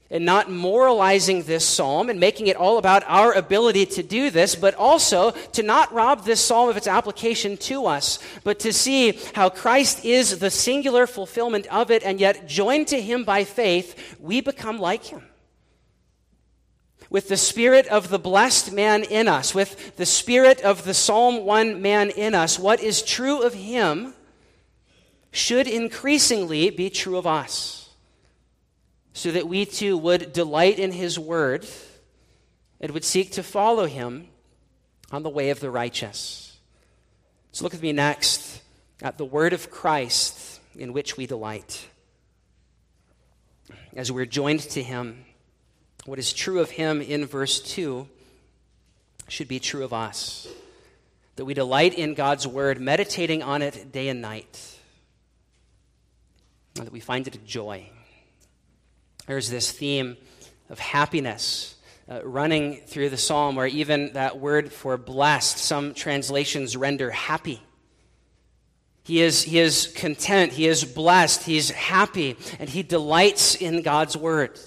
And 0.08 0.24
not 0.24 0.48
moralizing 0.48 1.42
this 1.42 1.66
psalm 1.66 2.10
and 2.10 2.20
making 2.20 2.46
it 2.46 2.56
all 2.56 2.78
about 2.78 3.02
our 3.08 3.32
ability 3.32 3.86
to 3.86 4.04
do 4.04 4.30
this, 4.30 4.54
but 4.54 4.74
also 4.74 5.32
to 5.32 5.64
not 5.64 5.92
rob 5.92 6.24
this 6.24 6.40
psalm 6.40 6.68
of 6.68 6.76
its 6.76 6.86
application 6.86 7.56
to 7.56 7.86
us, 7.86 8.20
but 8.44 8.60
to 8.60 8.72
see 8.72 9.18
how 9.34 9.48
Christ 9.48 10.04
is 10.04 10.38
the 10.38 10.50
singular 10.50 11.08
fulfillment 11.08 11.66
of 11.66 11.90
it, 11.90 12.04
and 12.04 12.20
yet 12.20 12.46
joined 12.46 12.86
to 12.88 13.00
him 13.00 13.24
by 13.24 13.42
faith, 13.42 14.16
we 14.20 14.40
become 14.40 14.78
like 14.78 15.04
him 15.04 15.22
with 17.10 17.28
the 17.28 17.36
spirit 17.36 17.86
of 17.88 18.08
the 18.08 18.18
blessed 18.18 18.72
man 18.72 19.04
in 19.04 19.28
us, 19.28 19.54
with 19.54 19.96
the 19.96 20.06
spirit 20.06 20.60
of 20.60 20.84
the 20.84 20.94
Psalm 20.94 21.44
1 21.44 21.80
man 21.80 22.10
in 22.10 22.34
us, 22.34 22.58
what 22.58 22.80
is 22.80 23.02
true 23.02 23.42
of 23.42 23.54
him 23.54 24.14
should 25.30 25.66
increasingly 25.66 26.70
be 26.70 26.88
true 26.88 27.16
of 27.16 27.26
us, 27.26 27.90
so 29.12 29.30
that 29.30 29.46
we 29.46 29.64
too 29.64 29.96
would 29.96 30.32
delight 30.32 30.78
in 30.78 30.92
his 30.92 31.18
word 31.18 31.66
and 32.80 32.92
would 32.92 33.04
seek 33.04 33.32
to 33.32 33.42
follow 33.42 33.86
him 33.86 34.28
on 35.12 35.22
the 35.22 35.30
way 35.30 35.50
of 35.50 35.60
the 35.60 35.70
righteous. 35.70 36.58
So 37.52 37.64
look 37.64 37.72
with 37.72 37.82
me 37.82 37.92
next 37.92 38.62
at 39.02 39.18
the 39.18 39.24
word 39.24 39.52
of 39.52 39.70
Christ 39.70 40.60
in 40.76 40.92
which 40.92 41.16
we 41.16 41.26
delight. 41.26 41.86
As 43.94 44.10
we're 44.10 44.26
joined 44.26 44.60
to 44.60 44.82
him 44.82 45.25
what 46.06 46.20
is 46.20 46.32
true 46.32 46.60
of 46.60 46.70
him 46.70 47.02
in 47.02 47.26
verse 47.26 47.60
2 47.60 48.08
should 49.28 49.48
be 49.48 49.58
true 49.58 49.84
of 49.84 49.92
us. 49.92 50.48
That 51.34 51.44
we 51.44 51.52
delight 51.52 51.94
in 51.94 52.14
God's 52.14 52.46
word, 52.46 52.80
meditating 52.80 53.42
on 53.42 53.60
it 53.60 53.92
day 53.92 54.08
and 54.08 54.22
night. 54.22 54.78
And 56.76 56.86
that 56.86 56.92
we 56.92 57.00
find 57.00 57.26
it 57.26 57.34
a 57.34 57.38
joy. 57.38 57.90
There's 59.26 59.50
this 59.50 59.72
theme 59.72 60.16
of 60.70 60.78
happiness 60.78 61.74
uh, 62.08 62.20
running 62.22 62.76
through 62.86 63.10
the 63.10 63.16
psalm, 63.16 63.56
where 63.56 63.66
even 63.66 64.12
that 64.12 64.38
word 64.38 64.72
for 64.72 64.96
blessed, 64.96 65.58
some 65.58 65.92
translations 65.92 66.76
render 66.76 67.10
happy. 67.10 67.60
He 69.02 69.22
is, 69.22 69.42
he 69.42 69.58
is 69.58 69.92
content, 69.96 70.52
he 70.52 70.66
is 70.68 70.84
blessed, 70.84 71.42
he's 71.42 71.70
happy, 71.70 72.36
and 72.60 72.68
he 72.68 72.84
delights 72.84 73.56
in 73.56 73.82
God's 73.82 74.16
word. 74.16 74.58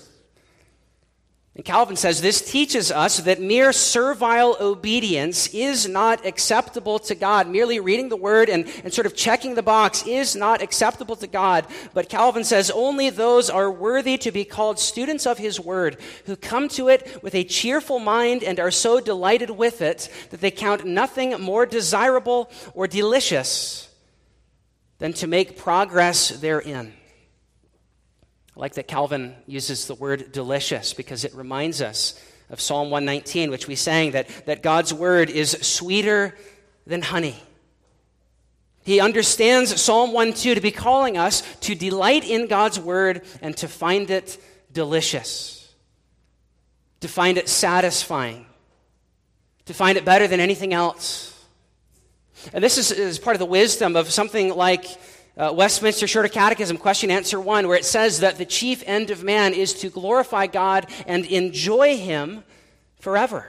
And 1.55 1.65
Calvin 1.65 1.95
says 1.95 2.21
this 2.21 2.49
teaches 2.49 2.91
us 2.91 3.17
that 3.17 3.41
mere 3.41 3.73
servile 3.73 4.55
obedience 4.61 5.47
is 5.53 5.89
not 5.89 6.25
acceptable 6.25 6.99
to 6.99 7.15
God. 7.15 7.49
Merely 7.49 7.79
reading 7.79 8.07
the 8.07 8.15
word 8.15 8.49
and, 8.49 8.65
and 8.83 8.93
sort 8.93 9.07
of 9.07 9.15
checking 9.15 9.55
the 9.55 9.63
box 9.63 10.05
is 10.05 10.35
not 10.35 10.61
acceptable 10.61 11.15
to 11.17 11.27
God. 11.27 11.65
But 11.93 12.07
Calvin 12.07 12.43
says 12.43 12.71
only 12.71 13.09
those 13.09 13.49
are 13.49 13.71
worthy 13.71 14.17
to 14.19 14.31
be 14.31 14.45
called 14.45 14.79
students 14.79 15.25
of 15.25 15.37
his 15.37 15.59
word, 15.59 15.97
who 16.27 16.35
come 16.35 16.69
to 16.69 16.87
it 16.87 17.21
with 17.23 17.35
a 17.35 17.43
cheerful 17.43 17.99
mind 17.99 18.43
and 18.43 18.59
are 18.59 18.71
so 18.71 18.99
delighted 18.99 19.49
with 19.49 19.81
it 19.81 20.09
that 20.29 20.41
they 20.41 20.51
count 20.51 20.85
nothing 20.85 21.41
more 21.41 21.65
desirable 21.65 22.51
or 22.73 22.87
delicious 22.87 23.89
than 24.99 25.13
to 25.13 25.27
make 25.27 25.57
progress 25.57 26.29
therein. 26.29 26.93
I 28.59 28.61
like 28.61 28.73
that 28.73 28.89
Calvin 28.89 29.35
uses 29.47 29.87
the 29.87 29.95
word 29.95 30.33
delicious 30.33 30.93
because 30.93 31.23
it 31.23 31.33
reminds 31.33 31.81
us 31.81 32.21
of 32.49 32.59
Psalm 32.59 32.89
119, 32.89 33.51
which 33.51 33.69
we 33.69 33.75
sang 33.75 34.11
that, 34.11 34.27
that 34.47 34.61
God's 34.61 34.93
word 34.93 35.29
is 35.29 35.51
sweeter 35.61 36.35
than 36.85 37.01
honey. 37.01 37.37
He 38.83 38.99
understands 38.99 39.81
Psalm 39.81 40.11
1 40.11 40.33
2 40.33 40.55
to 40.55 40.59
be 40.59 40.71
calling 40.71 41.17
us 41.17 41.41
to 41.61 41.73
delight 41.73 42.29
in 42.29 42.47
God's 42.47 42.77
word 42.77 43.21
and 43.41 43.55
to 43.55 43.69
find 43.69 44.11
it 44.11 44.37
delicious, 44.73 45.73
to 46.99 47.07
find 47.07 47.37
it 47.37 47.47
satisfying, 47.47 48.45
to 49.67 49.73
find 49.73 49.97
it 49.97 50.03
better 50.03 50.27
than 50.27 50.41
anything 50.41 50.73
else. 50.73 51.33
And 52.51 52.61
this 52.61 52.77
is, 52.77 52.91
is 52.91 53.19
part 53.19 53.35
of 53.37 53.39
the 53.39 53.45
wisdom 53.45 53.95
of 53.95 54.09
something 54.09 54.53
like 54.53 54.85
uh, 55.39 55.53
Westminster 55.53 56.05
Shorter 56.05 56.27
Catechism, 56.27 56.77
question 56.77 57.09
answer 57.09 57.39
one, 57.39 57.67
where 57.67 57.77
it 57.77 57.85
says 57.85 58.19
that 58.19 58.37
the 58.37 58.45
chief 58.45 58.83
end 58.85 59.09
of 59.09 59.23
man 59.23 59.53
is 59.53 59.73
to 59.75 59.89
glorify 59.89 60.47
God 60.47 60.87
and 61.07 61.25
enjoy 61.25 61.97
Him 61.97 62.43
forever. 62.99 63.47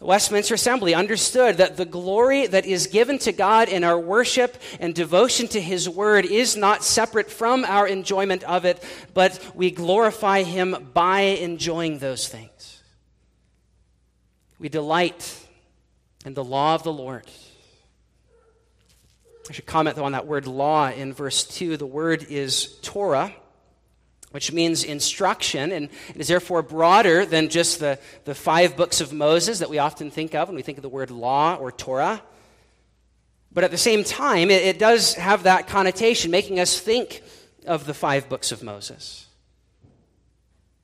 Westminster 0.00 0.54
Assembly 0.54 0.94
understood 0.94 1.58
that 1.58 1.76
the 1.76 1.84
glory 1.84 2.46
that 2.46 2.64
is 2.64 2.86
given 2.86 3.18
to 3.18 3.32
God 3.32 3.68
in 3.68 3.84
our 3.84 3.98
worship 3.98 4.56
and 4.80 4.94
devotion 4.94 5.46
to 5.48 5.60
His 5.60 5.90
Word 5.90 6.24
is 6.24 6.56
not 6.56 6.82
separate 6.82 7.30
from 7.30 7.66
our 7.66 7.86
enjoyment 7.86 8.42
of 8.44 8.64
it, 8.64 8.82
but 9.12 9.52
we 9.54 9.70
glorify 9.70 10.42
Him 10.42 10.88
by 10.94 11.20
enjoying 11.20 11.98
those 11.98 12.28
things. 12.28 12.82
We 14.58 14.70
delight 14.70 15.46
in 16.24 16.32
the 16.32 16.44
law 16.44 16.74
of 16.74 16.82
the 16.82 16.92
Lord. 16.92 17.26
I 19.50 19.52
should 19.52 19.66
comment, 19.66 19.96
though, 19.96 20.04
on 20.04 20.12
that 20.12 20.28
word 20.28 20.46
law 20.46 20.88
in 20.90 21.12
verse 21.12 21.42
2. 21.44 21.76
The 21.76 21.84
word 21.84 22.24
is 22.30 22.78
Torah 22.82 23.34
which 24.30 24.52
means 24.52 24.84
instruction, 24.84 25.72
and 25.72 25.88
is 26.14 26.28
therefore 26.28 26.62
broader 26.62 27.26
than 27.26 27.48
just 27.48 27.80
the, 27.80 27.98
the 28.26 28.34
five 28.34 28.76
books 28.76 29.00
of 29.00 29.12
Moses 29.12 29.58
that 29.58 29.68
we 29.68 29.78
often 29.78 30.08
think 30.08 30.36
of 30.36 30.48
when 30.48 30.54
we 30.54 30.62
think 30.62 30.78
of 30.78 30.82
the 30.82 30.88
word 30.88 31.10
law 31.10 31.56
or 31.56 31.72
Torah. 31.72 32.22
But 33.52 33.64
at 33.64 33.72
the 33.72 33.78
same 33.78 34.04
time, 34.04 34.50
it, 34.50 34.62
it 34.62 34.78
does 34.78 35.14
have 35.14 35.42
that 35.42 35.66
connotation, 35.66 36.30
making 36.30 36.60
us 36.60 36.78
think 36.78 37.22
of 37.66 37.86
the 37.86 37.94
five 37.94 38.28
books 38.28 38.52
of 38.52 38.62
Moses. 38.62 39.26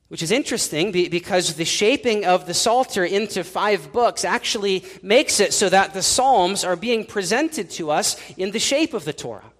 Which 0.09 0.23
is 0.23 0.31
interesting 0.31 0.91
because 0.93 1.55
the 1.55 1.65
shaping 1.65 2.23
of 2.23 2.45
the 2.45 2.53
Psalter 2.53 3.03
into 3.03 3.43
five 3.43 3.91
books 3.91 4.23
actually 4.23 4.85
makes 5.01 5.41
it 5.41 5.53
so 5.53 5.67
that 5.67 5.93
the 5.93 6.01
Psalms 6.01 6.63
are 6.63 6.77
being 6.77 7.05
presented 7.05 7.69
to 7.71 7.91
us 7.91 8.15
in 8.37 8.51
the 8.51 8.59
shape 8.59 8.93
of 8.93 9.03
the 9.03 9.11
Torah. 9.11 9.51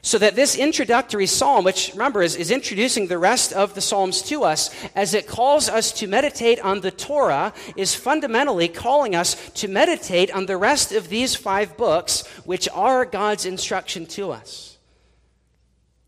So 0.00 0.18
that 0.18 0.34
this 0.34 0.56
introductory 0.56 1.26
psalm, 1.26 1.64
which 1.64 1.92
remember 1.92 2.22
is, 2.22 2.36
is 2.36 2.50
introducing 2.50 3.06
the 3.06 3.18
rest 3.18 3.52
of 3.52 3.74
the 3.74 3.80
psalms 3.80 4.20
to 4.22 4.44
us, 4.44 4.70
as 4.94 5.14
it 5.14 5.26
calls 5.26 5.68
us 5.68 5.92
to 5.92 6.06
meditate 6.06 6.60
on 6.60 6.80
the 6.80 6.90
Torah, 6.90 7.54
is 7.76 7.94
fundamentally 7.94 8.68
calling 8.68 9.14
us 9.14 9.50
to 9.52 9.68
meditate 9.68 10.30
on 10.34 10.44
the 10.44 10.58
rest 10.58 10.92
of 10.92 11.08
these 11.08 11.34
five 11.34 11.76
books, 11.78 12.26
which 12.44 12.68
are 12.70 13.06
God's 13.06 13.46
instruction 13.46 14.04
to 14.06 14.30
us. 14.30 14.73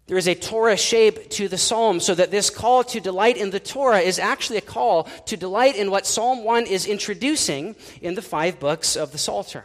There 0.07 0.17
is 0.17 0.29
a 0.29 0.37
Torah 0.37 0.77
shape 0.77 1.31
to 1.31 1.49
the 1.49 1.59
psalm, 1.59 1.99
so 1.99 2.15
that 2.15 2.31
this 2.31 2.49
call 2.49 2.85
to 2.85 3.01
delight 3.01 3.37
in 3.37 3.51
the 3.51 3.59
Torah 3.59 3.99
is 3.99 4.21
actually 4.21 4.59
a 4.59 4.63
call 4.63 5.05
to 5.27 5.37
delight 5.37 5.75
in 5.75 5.91
what 5.91 6.07
Psalm 6.07 6.45
1 6.45 6.67
is 6.67 6.87
introducing 6.87 7.75
in 8.01 8.15
the 8.15 8.23
five 8.23 8.61
books 8.61 8.97
of 8.97 9.11
the 9.11 9.19
Psalter. 9.19 9.65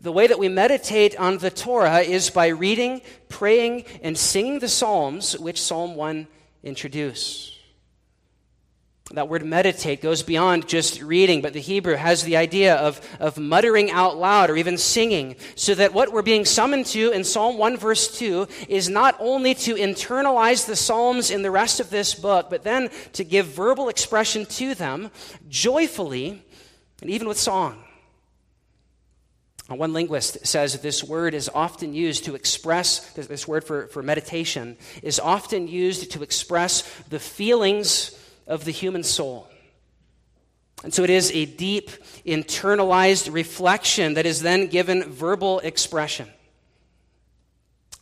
The 0.00 0.12
way 0.12 0.28
that 0.28 0.38
we 0.38 0.48
meditate 0.48 1.14
on 1.18 1.38
the 1.38 1.50
Torah 1.50 1.98
is 1.98 2.30
by 2.30 2.46
reading, 2.48 3.02
praying, 3.28 3.84
and 4.02 4.16
singing 4.16 4.60
the 4.60 4.68
Psalms, 4.68 5.38
which 5.38 5.60
Psalm 5.60 5.96
1 5.96 6.26
introduce. 6.62 7.59
That 9.12 9.28
word 9.28 9.44
meditate 9.44 10.02
goes 10.02 10.22
beyond 10.22 10.68
just 10.68 11.02
reading, 11.02 11.40
but 11.40 11.52
the 11.52 11.60
Hebrew 11.60 11.96
has 11.96 12.22
the 12.22 12.36
idea 12.36 12.76
of, 12.76 13.00
of 13.18 13.38
muttering 13.38 13.90
out 13.90 14.16
loud 14.16 14.50
or 14.50 14.56
even 14.56 14.78
singing, 14.78 15.34
so 15.56 15.74
that 15.74 15.92
what 15.92 16.12
we're 16.12 16.22
being 16.22 16.44
summoned 16.44 16.86
to 16.86 17.10
in 17.10 17.24
Psalm 17.24 17.58
1, 17.58 17.76
verse 17.76 18.16
2, 18.16 18.46
is 18.68 18.88
not 18.88 19.16
only 19.18 19.52
to 19.54 19.74
internalize 19.74 20.64
the 20.64 20.76
Psalms 20.76 21.32
in 21.32 21.42
the 21.42 21.50
rest 21.50 21.80
of 21.80 21.90
this 21.90 22.14
book, 22.14 22.50
but 22.50 22.62
then 22.62 22.88
to 23.14 23.24
give 23.24 23.46
verbal 23.46 23.88
expression 23.88 24.46
to 24.46 24.76
them 24.76 25.10
joyfully 25.48 26.44
and 27.00 27.10
even 27.10 27.26
with 27.26 27.38
song. 27.38 27.82
One 29.66 29.92
linguist 29.92 30.46
says 30.46 30.80
this 30.80 31.02
word 31.02 31.34
is 31.34 31.50
often 31.52 31.94
used 31.94 32.24
to 32.26 32.36
express, 32.36 33.12
this 33.12 33.46
word 33.46 33.64
for, 33.64 33.88
for 33.88 34.02
meditation 34.04 34.76
is 35.02 35.18
often 35.18 35.66
used 35.66 36.12
to 36.12 36.22
express 36.22 36.82
the 37.08 37.20
feelings 37.20 38.16
of 38.46 38.64
the 38.64 38.70
human 38.70 39.02
soul. 39.02 39.48
And 40.82 40.94
so 40.94 41.04
it 41.04 41.10
is 41.10 41.30
a 41.32 41.44
deep, 41.44 41.90
internalized 42.24 43.32
reflection 43.32 44.14
that 44.14 44.26
is 44.26 44.40
then 44.40 44.66
given 44.68 45.04
verbal 45.04 45.60
expression. 45.60 46.28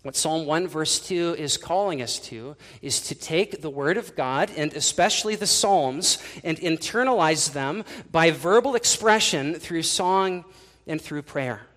What 0.03 0.15
Psalm 0.15 0.47
1, 0.47 0.69
verse 0.69 1.01
2 1.01 1.35
is 1.37 1.57
calling 1.57 2.01
us 2.01 2.21
to 2.21 2.57
is 2.81 3.01
to 3.03 3.17
take 3.17 3.63
the 3.63 3.71
Word 3.71 3.97
of 3.97 4.15
God, 4.15 4.51
and 4.57 4.73
especially 4.75 5.35
the 5.35 5.47
Psalms, 5.47 6.19
and 6.45 6.57
internalize 6.59 7.53
them 7.53 7.85
by 8.13 8.31
verbal 8.31 8.77
expression 8.77 9.55
through 9.55 9.83
song 9.83 10.45
and 10.87 11.03
through 11.03 11.23
prayer. 11.23 11.68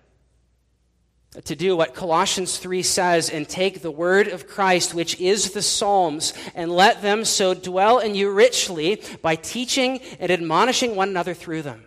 To 1.44 1.56
do 1.56 1.74
what 1.74 1.94
Colossians 1.94 2.58
3 2.58 2.82
says 2.82 3.30
and 3.30 3.48
take 3.48 3.80
the 3.80 3.90
word 3.90 4.28
of 4.28 4.46
Christ, 4.46 4.92
which 4.92 5.18
is 5.18 5.52
the 5.52 5.62
Psalms, 5.62 6.34
and 6.54 6.70
let 6.70 7.00
them 7.00 7.24
so 7.24 7.54
dwell 7.54 8.00
in 8.00 8.14
you 8.14 8.30
richly 8.30 9.00
by 9.22 9.36
teaching 9.36 10.00
and 10.20 10.30
admonishing 10.30 10.94
one 10.94 11.08
another 11.08 11.32
through 11.32 11.62
them. 11.62 11.84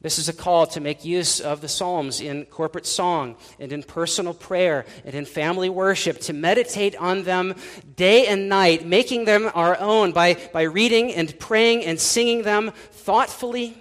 This 0.00 0.18
is 0.18 0.30
a 0.30 0.32
call 0.32 0.66
to 0.68 0.80
make 0.80 1.04
use 1.04 1.38
of 1.38 1.60
the 1.60 1.68
Psalms 1.68 2.22
in 2.22 2.46
corporate 2.46 2.86
song 2.86 3.36
and 3.58 3.70
in 3.70 3.82
personal 3.82 4.32
prayer 4.32 4.86
and 5.04 5.14
in 5.14 5.26
family 5.26 5.68
worship, 5.68 6.20
to 6.20 6.32
meditate 6.32 6.96
on 6.96 7.24
them 7.24 7.56
day 7.94 8.26
and 8.26 8.48
night, 8.48 8.86
making 8.86 9.26
them 9.26 9.50
our 9.54 9.78
own 9.78 10.12
by, 10.12 10.38
by 10.52 10.62
reading 10.62 11.12
and 11.12 11.38
praying 11.38 11.84
and 11.84 12.00
singing 12.00 12.42
them 12.42 12.72
thoughtfully 12.90 13.76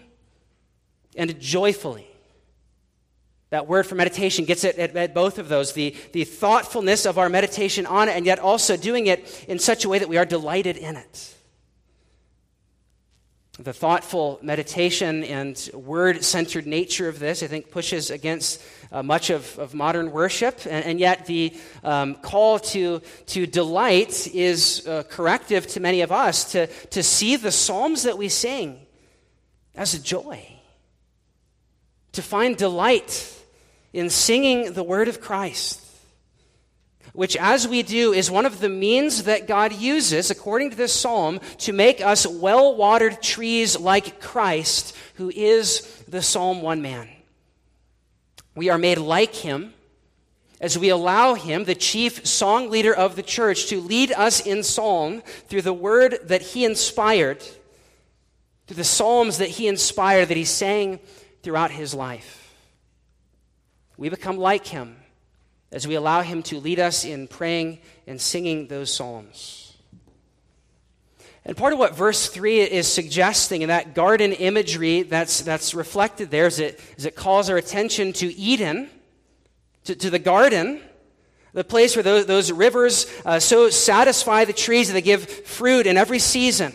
and 1.16 1.40
joyfully. 1.40 2.10
That 3.52 3.68
word 3.68 3.86
for 3.86 3.96
meditation 3.96 4.46
gets 4.46 4.64
it 4.64 4.78
at, 4.78 4.96
at, 4.96 5.14
both 5.14 5.38
of 5.38 5.50
those 5.50 5.74
the, 5.74 5.96
the 6.14 6.24
thoughtfulness 6.24 7.06
of 7.06 7.18
our 7.20 7.30
meditation 7.30 7.86
on 7.86 8.10
it, 8.10 8.16
and 8.16 8.26
yet 8.26 8.40
also 8.40 8.76
doing 8.76 9.08
it 9.08 9.46
in 9.48 9.60
such 9.60 9.86
a 9.86 9.90
way 9.90 10.00
that 10.00 10.10
we 10.10 10.18
are 10.18 10.26
delighted 10.26 10.78
in 10.78 10.96
it. 10.96 11.32
The 13.58 13.72
thoughtful 13.72 14.40
meditation 14.42 15.24
and 15.24 15.70
word 15.74 16.26
centered 16.26 16.68
nature 16.68 17.08
of 17.08 17.20
this, 17.20 17.42
I 17.42 17.48
think, 17.48 17.72
pushes 17.72 18.10
against 18.10 18.62
uh, 18.92 19.02
much 19.02 19.30
of, 19.30 19.58
of 19.60 19.74
modern 19.74 20.12
worship. 20.12 20.60
And, 20.66 20.84
and 20.84 21.00
yet, 21.00 21.26
the 21.26 21.54
um, 21.82 22.16
call 22.16 22.60
to, 22.60 23.02
to 23.28 23.48
delight 23.48 24.28
is 24.34 24.86
uh, 24.86 25.04
corrective 25.04 25.68
to 25.68 25.80
many 25.80 26.02
of 26.02 26.12
us 26.12 26.52
to, 26.52 26.68
to 26.68 27.02
see 27.02 27.38
the 27.38 27.52
Psalms 27.52 28.04
that 28.04 28.18
we 28.18 28.28
sing 28.28 28.80
as 29.76 29.94
a 29.94 30.00
joy 30.00 30.46
to 32.16 32.22
find 32.22 32.56
delight 32.58 33.35
in 33.96 34.10
singing 34.10 34.74
the 34.74 34.84
word 34.84 35.08
of 35.08 35.22
Christ, 35.22 35.80
which, 37.14 37.38
as 37.38 37.66
we 37.66 37.82
do, 37.82 38.12
is 38.12 38.30
one 38.30 38.46
of 38.46 38.60
the 38.60 38.68
means 38.68 39.24
that 39.24 39.48
God 39.48 39.72
uses, 39.72 40.30
according 40.30 40.72
to 40.72 40.76
this 40.76 40.92
psalm, 40.92 41.40
to 41.60 41.72
make 41.72 42.02
us 42.02 42.28
well 42.28 42.76
watered 42.76 43.22
trees 43.22 43.80
like 43.80 44.20
Christ, 44.20 44.98
who 45.14 45.32
is 45.34 46.04
the 46.10 46.22
Psalm 46.22 46.62
1 46.62 46.82
man. 46.82 47.08
We 48.54 48.70
are 48.70 48.78
made 48.78 48.98
like 48.98 49.34
him 49.34 49.74
as 50.60 50.78
we 50.78 50.90
allow 50.90 51.36
him, 51.36 51.64
the 51.64 51.74
chief 51.74 52.28
song 52.28 52.70
leader 52.70 52.94
of 52.94 53.16
the 53.16 53.24
church, 53.24 53.68
to 53.68 53.80
lead 53.80 54.12
us 54.12 54.46
in 54.46 54.62
psalm 54.62 55.22
through 55.48 55.62
the 55.62 55.74
word 55.74 56.20
that 56.24 56.42
he 56.42 56.66
inspired, 56.66 57.42
through 58.68 58.76
the 58.76 58.84
psalms 58.84 59.38
that 59.38 59.50
he 59.52 59.70
inspired, 59.70 60.28
that 60.28 60.38
he 60.38 60.44
sang 60.44 61.00
throughout 61.44 61.72
his 61.72 61.94
life. 61.94 62.45
We 63.98 64.10
become 64.10 64.38
like 64.38 64.68
him 64.68 64.98
as 65.72 65.88
we 65.88 65.96
allow 65.96 66.22
him 66.22 66.44
to 66.44 66.60
lead 66.60 66.80
us 66.80 67.06
in 67.06 67.28
praying 67.28 67.80
and 68.08 68.20
singing 68.20 68.68
those 68.68 68.94
psalms. 68.94 69.78
And 71.46 71.56
part 71.56 71.74
of 71.74 71.80
what 71.80 71.96
verse 71.96 72.28
3 72.28 72.62
is 72.62 72.88
suggesting 72.88 73.62
in 73.62 73.68
that 73.70 73.94
garden 73.94 74.32
imagery 74.32 75.04
that's, 75.04 75.42
that's 75.42 75.76
reflected 75.76 76.32
there 76.32 76.48
is 76.48 76.60
it, 76.60 76.80
is 76.98 77.06
it 77.06 77.16
calls 77.16 77.50
our 77.50 77.58
attention 77.58 78.14
to 78.14 78.34
Eden, 78.34 78.90
to, 79.84 79.96
to 79.96 80.10
the 80.10 80.18
garden, 80.18 80.82
the 81.54 81.64
place 81.64 81.96
where 81.96 82.04
those, 82.04 82.26
those 82.26 82.52
rivers 82.52 83.06
uh, 83.26 83.40
so 83.40 83.70
satisfy 83.70 84.44
the 84.44 84.54
trees 84.54 84.88
that 84.88 84.94
they 84.94 85.02
give 85.02 85.30
fruit 85.30 85.86
in 85.86 85.98
every 85.98 86.20
season. 86.20 86.74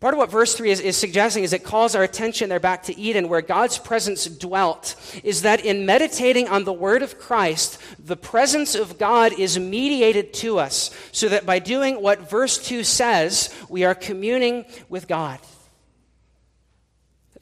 Part 0.00 0.12
of 0.12 0.18
what 0.18 0.30
verse 0.30 0.54
3 0.54 0.70
is, 0.70 0.80
is, 0.80 0.96
suggesting 0.96 1.42
is 1.42 1.54
it 1.54 1.64
calls 1.64 1.94
our 1.94 2.02
attention 2.02 2.50
there 2.50 2.60
back 2.60 2.82
to 2.84 2.98
Eden, 2.98 3.30
where 3.30 3.40
God's 3.40 3.78
presence 3.78 4.26
dwelt, 4.26 4.94
is 5.24 5.42
that 5.42 5.64
in 5.64 5.86
meditating 5.86 6.48
on 6.48 6.64
the 6.64 6.72
Word 6.72 7.02
of 7.02 7.18
Christ, 7.18 7.80
the 7.98 8.16
presence 8.16 8.74
of 8.74 8.98
God 8.98 9.32
is 9.38 9.58
mediated 9.58 10.34
to 10.34 10.58
us, 10.58 10.90
so 11.12 11.30
that 11.30 11.46
by 11.46 11.60
doing 11.60 12.02
what 12.02 12.28
verse 12.28 12.58
2 12.58 12.84
says, 12.84 13.54
we 13.70 13.84
are 13.84 13.94
communing 13.94 14.66
with 14.90 15.08
God. 15.08 15.38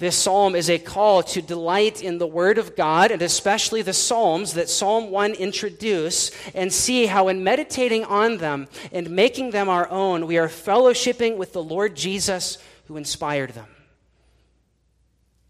This 0.05 0.19
psalm 0.19 0.55
is 0.55 0.69
a 0.69 0.79
call 0.79 1.23
to 1.23 1.41
delight 1.41 2.03
in 2.03 2.19
the 2.19 2.27
Word 2.27 2.59
of 2.59 2.77
God, 2.77 3.11
and 3.11 3.23
especially 3.23 3.81
the 3.81 3.95
Psalms 3.95 4.53
that 4.53 4.69
Psalm 4.69 5.11
1 5.11 5.33
introduce, 5.33 6.31
and 6.55 6.71
see 6.71 7.07
how 7.07 7.29
in 7.29 7.43
meditating 7.43 8.05
on 8.05 8.37
them 8.37 8.69
and 8.93 9.09
making 9.09 9.53
them 9.53 9.71
our 9.71 9.89
own, 9.89 10.27
we 10.27 10.37
are 10.37 10.49
fellowshipping 10.49 11.39
with 11.39 11.55
the 11.55 11.63
Lord 11.63 11.97
Jesus 11.97 12.59
who 12.85 12.99
inspired 12.99 13.53
them. 13.53 13.69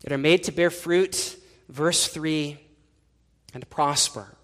that 0.02 0.12
are 0.12 0.18
made 0.18 0.44
to 0.44 0.52
bear 0.52 0.70
fruit, 0.70 1.36
verse 1.68 2.06
3, 2.06 2.56
and 3.54 3.68
prosper. 3.70 4.36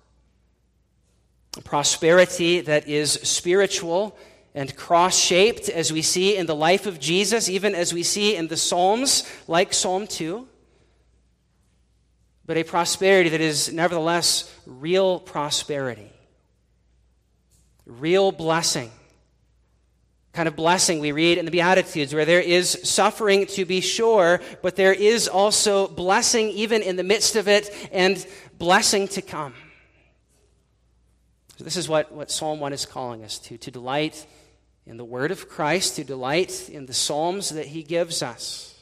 A 1.56 1.60
prosperity 1.60 2.62
that 2.62 2.88
is 2.88 3.12
spiritual 3.12 4.18
and 4.54 4.74
cross 4.74 5.16
shaped, 5.16 5.68
as 5.68 5.92
we 5.92 6.02
see 6.02 6.36
in 6.36 6.46
the 6.46 6.56
life 6.56 6.86
of 6.86 6.98
Jesus, 6.98 7.48
even 7.48 7.74
as 7.74 7.94
we 7.94 8.02
see 8.02 8.34
in 8.34 8.48
the 8.48 8.56
Psalms, 8.56 9.30
like 9.46 9.72
Psalm 9.72 10.06
2. 10.06 10.46
But 12.46 12.56
a 12.56 12.64
prosperity 12.64 13.30
that 13.30 13.40
is 13.40 13.72
nevertheless 13.72 14.52
real 14.66 15.20
prosperity, 15.20 16.10
real 17.86 18.32
blessing. 18.32 18.90
Kind 20.32 20.48
of 20.48 20.56
blessing 20.56 21.00
we 21.00 21.12
read 21.12 21.38
in 21.38 21.44
the 21.44 21.50
Beatitudes, 21.50 22.12
where 22.12 22.24
there 22.24 22.40
is 22.40 22.80
suffering 22.84 23.46
to 23.46 23.64
be 23.64 23.80
sure, 23.80 24.40
but 24.62 24.74
there 24.74 24.92
is 24.92 25.28
also 25.28 25.86
blessing 25.88 26.48
even 26.50 26.82
in 26.82 26.96
the 26.96 27.04
midst 27.04 27.36
of 27.36 27.46
it 27.46 27.70
and 27.92 28.24
blessing 28.58 29.06
to 29.08 29.22
come. 29.22 29.54
So, 31.56 31.64
this 31.64 31.76
is 31.76 31.88
what, 31.88 32.10
what 32.10 32.30
Psalm 32.30 32.58
1 32.58 32.72
is 32.72 32.86
calling 32.86 33.22
us 33.22 33.38
to 33.40 33.58
to 33.58 33.70
delight 33.70 34.26
in 34.86 34.96
the 34.96 35.04
Word 35.04 35.30
of 35.30 35.48
Christ, 35.48 35.96
to 35.96 36.04
delight 36.04 36.68
in 36.68 36.86
the 36.86 36.94
Psalms 36.94 37.50
that 37.50 37.66
He 37.66 37.82
gives 37.82 38.22
us. 38.22 38.78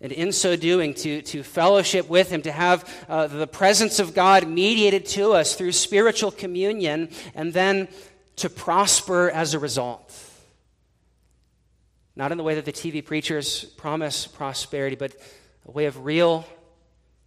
And 0.00 0.12
in 0.12 0.32
so 0.32 0.56
doing, 0.56 0.94
to, 0.94 1.22
to 1.22 1.42
fellowship 1.42 2.08
with 2.08 2.30
Him, 2.30 2.42
to 2.42 2.52
have 2.52 3.06
uh, 3.08 3.26
the 3.26 3.46
presence 3.46 3.98
of 3.98 4.14
God 4.14 4.46
mediated 4.46 5.06
to 5.06 5.32
us 5.32 5.54
through 5.54 5.72
spiritual 5.72 6.30
communion, 6.30 7.08
and 7.34 7.52
then 7.52 7.88
to 8.36 8.50
prosper 8.50 9.30
as 9.30 9.54
a 9.54 9.58
result. 9.58 10.14
Not 12.14 12.32
in 12.32 12.38
the 12.38 12.44
way 12.44 12.54
that 12.54 12.64
the 12.64 12.72
TV 12.72 13.04
preachers 13.04 13.64
promise 13.64 14.26
prosperity, 14.26 14.96
but 14.96 15.14
a 15.66 15.70
way 15.70 15.86
of 15.86 16.04
real 16.04 16.46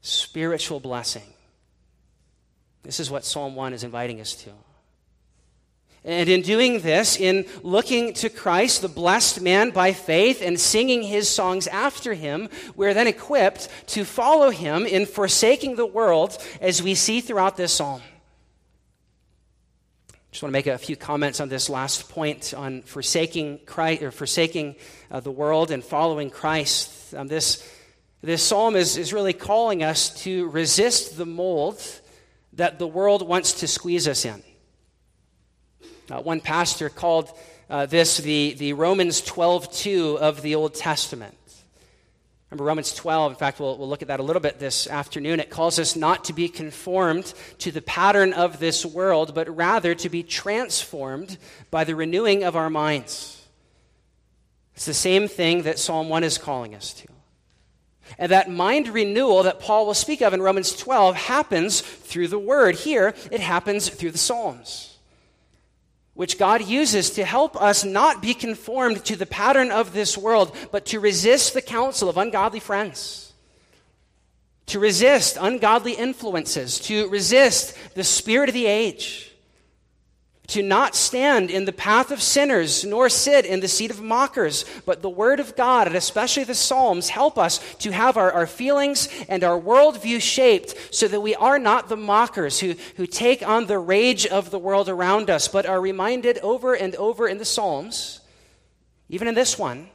spiritual 0.02 0.80
blessing. 0.80 1.34
This 2.84 3.00
is 3.00 3.12
what 3.12 3.26
Psalm 3.26 3.56
1 3.56 3.74
is 3.74 3.84
inviting 3.84 4.22
us 4.22 4.34
to. 4.36 4.52
And 6.06 6.30
in 6.30 6.42
doing 6.42 6.80
this, 6.80 7.18
in 7.18 7.46
looking 7.62 8.14
to 8.16 8.30
Christ, 8.30 8.82
the 8.82 8.88
blessed 8.88 9.42
man 9.42 9.72
by 9.72 9.92
faith, 9.92 10.42
and 10.42 10.60
singing 10.60 11.04
his 11.04 11.28
songs 11.28 11.68
after 11.68 12.14
him, 12.14 12.48
we're 12.76 12.94
then 12.94 13.08
equipped 13.08 13.68
to 13.88 14.06
follow 14.06 14.50
him 14.50 14.86
in 14.86 15.06
forsaking 15.06 15.76
the 15.76 15.86
world 15.86 16.38
as 16.62 16.82
we 16.82 16.96
see 16.96 17.20
throughout 17.20 17.58
this 17.58 17.74
psalm. 17.74 18.02
Just 20.32 20.44
want 20.44 20.52
to 20.52 20.58
make 20.58 20.68
a 20.68 20.78
few 20.78 20.96
comments 20.96 21.40
on 21.40 21.50
this 21.50 21.70
last 21.70 22.08
point 22.08 22.54
on 22.54 22.84
forsaking 22.84 23.60
Christ 23.66 24.04
or 24.04 24.12
forsaking 24.12 24.76
uh, 25.10 25.20
the 25.20 25.32
world 25.32 25.72
and 25.72 25.84
following 25.84 26.30
Christ. 26.30 27.14
Um, 27.16 27.28
this, 27.28 27.68
this 28.22 28.44
psalm 28.44 28.76
is, 28.76 28.96
is 28.96 29.12
really 29.12 29.34
calling 29.34 29.84
us 29.84 30.14
to 30.24 30.48
resist 30.50 31.18
the 31.18 31.26
mold 31.26 31.82
that 32.54 32.78
the 32.78 32.88
world 32.88 33.28
wants 33.28 33.54
to 33.62 33.68
squeeze 33.68 34.08
us 34.08 34.24
in. 34.24 34.44
Uh, 36.12 36.20
one 36.20 36.42
pastor 36.42 36.90
called 36.90 37.32
uh, 37.70 37.86
this 37.86 38.18
the, 38.18 38.56
the 38.58 38.74
Romans 38.74 39.22
12.2 39.22 40.18
of 40.18 40.42
the 40.42 40.56
Old 40.56 40.74
Testament. 40.74 41.36
Remember 42.50 42.64
Romans 42.64 42.96
12, 42.96 43.34
in 43.34 43.38
fact, 43.38 43.60
we'll, 43.60 43.78
we'll 43.78 43.88
look 43.88 44.02
at 44.02 44.08
that 44.08 44.20
a 44.20 44.24
little 44.24 44.42
bit 44.42 44.58
this 44.58 44.88
afternoon. 44.88 45.40
It 45.40 45.52
calls 45.52 45.78
us 45.78 45.96
not 45.96 46.24
to 46.26 46.34
be 46.34 46.50
conformed 46.50 47.32
to 47.60 47.72
the 47.72 47.84
pattern 47.84 48.34
of 48.34 48.60
this 48.60 48.84
world, 48.84 49.36
but 49.36 49.56
rather 49.56 49.94
to 49.94 50.10
be 50.10 50.24
transformed 50.24 51.38
by 51.70 51.84
the 51.84 51.96
renewing 51.96 52.44
of 52.44 52.56
our 52.56 52.72
minds. 52.72 53.46
It's 54.74 54.86
the 54.86 54.96
same 54.96 55.28
thing 55.28 55.62
that 55.64 55.78
Psalm 55.78 56.10
1 56.10 56.24
is 56.24 56.40
calling 56.40 56.74
us 56.74 56.94
to. 56.94 57.08
And 58.18 58.32
that 58.32 58.50
mind 58.50 58.88
renewal 58.88 59.44
that 59.44 59.60
Paul 59.60 59.86
will 59.86 59.94
speak 59.94 60.24
of 60.24 60.34
in 60.34 60.42
Romans 60.42 60.76
12 60.76 61.16
happens 61.16 61.82
through 61.82 62.30
the 62.30 62.40
Word. 62.40 62.74
Here, 62.78 63.14
it 63.32 63.42
happens 63.42 63.90
through 63.90 64.10
the 64.10 64.18
Psalms 64.18 64.90
which 66.20 66.38
God 66.38 66.66
uses 66.68 67.12
to 67.12 67.24
help 67.24 67.56
us 67.56 67.86
not 67.86 68.22
be 68.22 68.34
conformed 68.34 69.06
to 69.06 69.16
the 69.16 69.26
pattern 69.26 69.72
of 69.72 69.94
this 69.94 70.18
world, 70.18 70.54
but 70.70 70.86
to 70.88 71.00
resist 71.00 71.54
the 71.54 71.62
counsel 71.62 72.10
of 72.10 72.18
ungodly 72.18 72.60
friends, 72.60 73.32
to 74.66 74.80
resist 74.80 75.38
ungodly 75.40 75.94
influences, 75.94 76.78
to 76.78 77.08
resist 77.08 77.74
the 77.96 78.04
spirit 78.04 78.50
of 78.50 78.54
the 78.54 78.66
age 78.66 79.29
to 80.50 80.64
not 80.64 80.96
stand 80.96 81.50
in 81.50 81.66
the 81.66 81.72
path 81.72 82.12
of 82.12 82.22
sinners, 82.22 82.84
nor 82.84 83.10
sit 83.10 83.46
in 83.46 83.60
the 83.60 83.68
seat 83.68 83.92
of 83.92 84.02
mockers. 84.02 84.66
But 84.86 85.02
the 85.02 85.10
Word 85.10 85.40
of 85.40 85.56
God, 85.56 85.88
and 85.88 85.96
especially 85.96 86.44
the 86.44 86.56
Psalms, 86.56 87.10
help 87.10 87.38
us 87.38 87.60
to 87.76 87.92
have 87.92 88.18
our, 88.18 88.32
our 88.32 88.48
feelings 88.48 89.10
and 89.28 89.44
our 89.44 89.60
worldview 89.60 90.22
shaped 90.22 90.76
so 90.94 91.08
that 91.08 91.22
we 91.22 91.36
are 91.36 91.60
not 91.60 91.88
the 91.88 91.98
mockers 91.98 92.60
who, 92.60 92.76
who 92.98 93.06
take 93.06 93.48
on 93.48 93.68
the 93.68 93.80
rage 93.80 94.26
of 94.26 94.52
the 94.52 94.60
world 94.60 94.90
around 94.90 95.30
us, 95.30 95.48
but 95.48 95.66
are 95.66 95.80
reminded 95.80 96.40
over 96.40 96.74
and 96.74 96.96
over 96.96 97.28
in 97.28 97.38
the 97.38 97.46
Psalms, 97.46 98.22
even 99.08 99.28
in 99.28 99.36
this 99.36 99.58
one, 99.58 99.90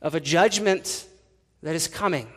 of 0.00 0.14
a 0.14 0.20
judgment 0.20 1.06
that 1.62 1.74
is 1.74 1.88
coming 1.88 2.28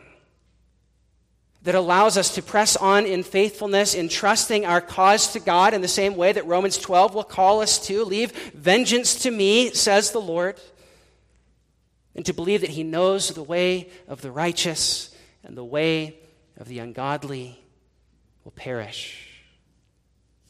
that 1.62 1.74
allows 1.74 2.16
us 2.16 2.34
to 2.34 2.42
press 2.42 2.76
on 2.76 3.04
in 3.04 3.22
faithfulness, 3.22 3.94
in 3.94 4.08
trusting 4.08 4.64
our 4.64 4.80
cause 4.80 5.32
to 5.34 5.40
God 5.40 5.74
in 5.74 5.82
the 5.82 5.88
same 5.88 6.16
way 6.16 6.32
that 6.32 6.46
Romans 6.46 6.78
12 6.78 7.14
will 7.14 7.24
call 7.24 7.60
us 7.60 7.84
to. 7.86 8.04
Leave 8.04 8.32
vengeance 8.52 9.22
to 9.22 9.30
me, 9.30 9.70
says 9.70 10.10
the 10.10 10.20
Lord. 10.20 10.58
And 12.14 12.24
to 12.26 12.32
believe 12.32 12.62
that 12.62 12.70
He 12.70 12.82
knows 12.82 13.28
the 13.28 13.42
way 13.42 13.90
of 14.08 14.22
the 14.22 14.32
righteous 14.32 15.14
and 15.44 15.56
the 15.56 15.64
way 15.64 16.16
of 16.56 16.66
the 16.66 16.78
ungodly 16.78 17.62
will 18.44 18.52
perish. 18.52 19.26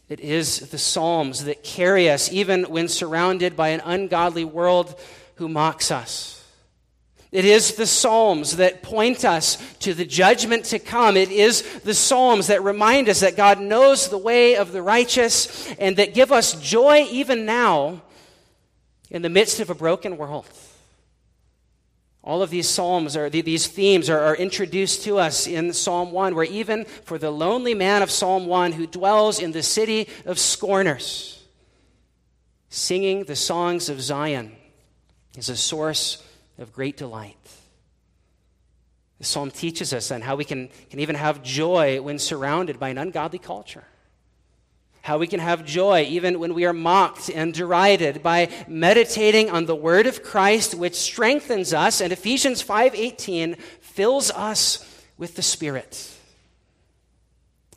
It 0.09 0.21
is 0.21 0.71
the 0.71 0.79
Psalms 0.79 1.45
that 1.45 1.63
carry 1.63 2.11
us 2.11 2.33
even 2.33 2.65
when 2.65 2.89
surrounded 2.89 3.57
by 3.57 3.69
an 3.69 3.81
ungodly 3.85 4.45
world 4.45 4.99
who 5.37 5.49
mocks 5.49 5.91
us. 5.91 6.40
It 7.33 7.45
is 7.45 7.75
the 7.75 7.87
Psalms 7.87 8.57
that 8.57 8.83
point 8.83 9.25
us 9.25 9.57
to 9.81 9.95
the 9.95 10.05
judgment 10.05 10.65
to 10.67 10.81
come. 10.81 11.17
It 11.17 11.31
is 11.31 11.63
the 11.81 11.95
Psalms 11.95 12.49
that 12.49 12.65
remind 12.65 13.09
us 13.09 13.21
that 13.21 13.37
God 13.37 13.61
knows 13.61 14.09
the 14.09 14.19
way 14.19 14.57
of 14.57 14.73
the 14.73 14.83
righteous 14.83 15.73
and 15.75 15.97
that 15.97 16.13
give 16.13 16.33
us 16.33 16.61
joy 16.61 17.07
even 17.11 17.47
now 17.47 18.03
in 19.11 19.23
the 19.23 19.29
midst 19.29 19.61
of 19.61 19.71
a 19.71 19.75
broken 19.75 20.17
world. 20.17 20.47
All 22.23 22.43
of 22.43 22.51
these 22.51 22.69
Psalms 22.69 23.17
are, 23.17 23.31
these 23.31 23.69
themes 23.69 24.11
are, 24.11 24.21
are 24.21 24.37
introduced 24.37 25.05
to 25.05 25.19
us 25.19 25.47
in 25.47 25.73
Psalm 25.73 26.11
1, 26.11 26.35
where 26.35 26.45
even 26.45 26.85
for 26.85 27.17
the 27.17 27.31
lonely 27.31 27.75
man 27.75 28.03
of 28.03 28.11
Psalm 28.11 28.47
1 28.47 28.73
who 28.73 28.87
dwells 28.89 29.39
in 29.39 29.53
the 29.53 29.63
city 29.63 30.09
of 30.27 30.39
scorners, 30.39 31.43
singing 32.69 33.25
the 33.25 33.37
songs 33.37 33.89
of 33.89 34.03
Zion 34.03 34.53
is 35.37 35.49
a 35.49 35.57
source 35.57 36.23
of 36.61 36.73
great 36.73 36.97
delight. 36.97 37.37
The 39.19 39.25
psalm 39.25 39.51
teaches 39.51 39.93
us 39.93 40.09
then 40.09 40.23
how 40.23 40.37
we 40.37 40.45
can, 40.45 40.71
can 40.89 41.01
even 41.01 41.17
have 41.17 41.43
joy 41.43 42.01
when 42.01 42.19
surrounded 42.19 42.79
by 42.79 42.91
an 42.91 42.99
ungodly 42.99 43.39
culture. 43.39 43.85
How 45.03 45.19
we 45.19 45.27
can 45.27 45.41
have 45.41 45.65
joy 45.65 46.07
even 46.09 46.39
when 46.39 46.55
we 46.55 46.67
are 46.67 46.73
mocked 46.73 47.31
and 47.31 47.53
derided 47.53 48.23
by 48.23 48.49
meditating 48.69 49.51
on 49.51 49.67
the 49.67 49.75
word 49.75 50.07
of 50.07 50.23
Christ 50.23 50.75
which 50.75 50.95
strengthens 50.95 51.73
us 51.73 52.01
and 52.01 52.13
Ephesians 52.13 52.63
5:18 52.63 53.57
fills 53.81 54.31
us 54.31 54.87
with 55.17 55.37
the 55.37 55.43
spirit 55.43 56.17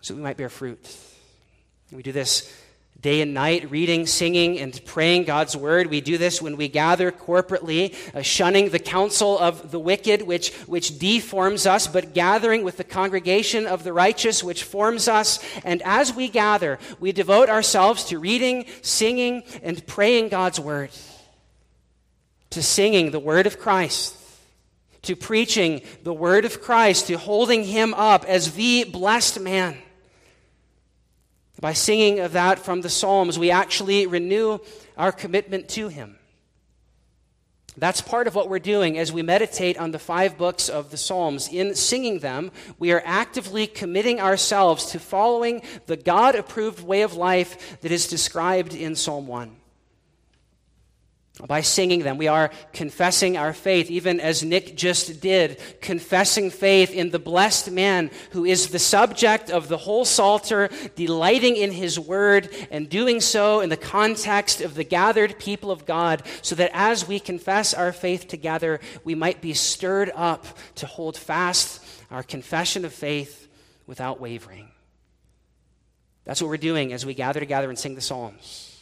so 0.03 0.13
we 0.13 0.21
might 0.21 0.35
bear 0.35 0.49
fruit. 0.49 0.85
We 1.93 2.03
do 2.03 2.11
this 2.11 2.53
day 3.03 3.19
and 3.19 3.33
night, 3.33 3.69
reading, 3.69 4.07
singing, 4.07 4.57
and 4.57 4.83
praying 4.85 5.25
God's 5.25 5.57
word. 5.57 5.87
We 5.87 5.99
do 5.99 6.17
this 6.17 6.41
when 6.41 6.55
we 6.55 6.69
gather 6.69 7.11
corporately, 7.11 7.93
uh, 8.15 8.21
shunning 8.21 8.69
the 8.69 8.79
counsel 8.79 9.37
of 9.37 9.71
the 9.71 9.79
wicked, 9.79 10.21
which, 10.21 10.53
which 10.67 10.97
deforms 10.97 11.65
us, 11.65 11.85
but 11.85 12.13
gathering 12.13 12.63
with 12.63 12.77
the 12.77 12.85
congregation 12.85 13.67
of 13.67 13.83
the 13.83 13.91
righteous, 13.91 14.41
which 14.41 14.63
forms 14.63 15.09
us. 15.09 15.43
And 15.65 15.81
as 15.81 16.15
we 16.15 16.29
gather, 16.29 16.79
we 17.01 17.11
devote 17.11 17.49
ourselves 17.49 18.05
to 18.05 18.19
reading, 18.19 18.65
singing, 18.81 19.43
and 19.61 19.85
praying 19.85 20.29
God's 20.29 20.61
word, 20.61 20.89
to 22.51 22.63
singing 22.63 23.11
the 23.11 23.19
word 23.19 23.45
of 23.45 23.59
Christ 23.59 24.17
to 25.01 25.17
preaching 25.17 25.81
the 26.03 26.13
word 26.13 26.45
of 26.45 26.61
Christ, 26.61 27.07
to 27.07 27.17
holding 27.17 27.65
him 27.65 27.93
up 27.93 28.23
as 28.23 28.53
the 28.53 28.85
blessed 28.85 29.41
man. 29.41 29.77
By 31.63 31.71
singing 31.71 32.19
of 32.19 32.33
that 32.33 32.59
from 32.59 32.81
the 32.81 32.89
Psalms, 32.89 33.39
we 33.39 33.49
actually 33.49 34.05
renew 34.05 34.59
our 34.97 35.13
commitment 35.13 35.69
to 35.69 35.87
Him. 35.87 36.17
That's 37.77 38.01
part 38.01 38.27
of 38.27 38.35
what 38.35 38.49
we're 38.49 38.59
doing 38.59 38.97
as 38.97 39.13
we 39.13 39.21
meditate 39.21 39.77
on 39.77 39.91
the 39.91 39.97
five 39.97 40.37
books 40.37 40.67
of 40.67 40.91
the 40.91 40.97
Psalms. 40.97 41.47
In 41.47 41.73
singing 41.73 42.19
them, 42.19 42.51
we 42.79 42.91
are 42.91 43.01
actively 43.05 43.65
committing 43.65 44.19
ourselves 44.19 44.87
to 44.87 44.99
following 44.99 45.61
the 45.85 45.95
God 45.95 46.35
approved 46.35 46.83
way 46.83 47.01
of 47.01 47.13
life 47.13 47.79
that 47.79 47.93
is 47.93 48.09
described 48.09 48.75
in 48.75 48.93
Psalm 48.93 49.25
1. 49.25 49.55
By 51.47 51.61
singing 51.61 51.99
them. 51.99 52.17
We 52.17 52.27
are 52.27 52.51
confessing 52.71 53.37
our 53.37 53.53
faith, 53.53 53.91
even 53.91 54.19
as 54.19 54.43
Nick 54.43 54.75
just 54.75 55.19
did, 55.19 55.59
confessing 55.81 56.49
faith 56.49 56.91
in 56.91 57.09
the 57.09 57.19
blessed 57.19 57.71
man 57.71 58.11
who 58.31 58.45
is 58.45 58.69
the 58.69 58.79
subject 58.79 59.49
of 59.49 59.67
the 59.67 59.77
whole 59.77 60.05
Psalter, 60.05 60.69
delighting 60.95 61.55
in 61.57 61.71
his 61.71 61.99
word, 61.99 62.49
and 62.71 62.89
doing 62.89 63.19
so 63.19 63.59
in 63.59 63.69
the 63.69 63.77
context 63.77 64.61
of 64.61 64.75
the 64.75 64.83
gathered 64.83 65.37
people 65.37 65.71
of 65.71 65.85
God, 65.85 66.23
so 66.41 66.55
that 66.55 66.71
as 66.73 67.07
we 67.07 67.19
confess 67.19 67.73
our 67.73 67.91
faith 67.91 68.27
together, 68.27 68.79
we 69.03 69.15
might 69.15 69.41
be 69.41 69.53
stirred 69.53 70.11
up 70.15 70.45
to 70.75 70.85
hold 70.85 71.17
fast 71.17 71.83
our 72.09 72.23
confession 72.23 72.85
of 72.85 72.93
faith 72.93 73.47
without 73.85 74.21
wavering. 74.21 74.69
That's 76.23 76.41
what 76.41 76.47
we're 76.47 76.57
doing 76.57 76.93
as 76.93 77.05
we 77.05 77.13
gather 77.13 77.41
together 77.41 77.67
and 77.67 77.77
sing 77.77 77.95
the 77.95 78.01
Psalms. 78.01 78.72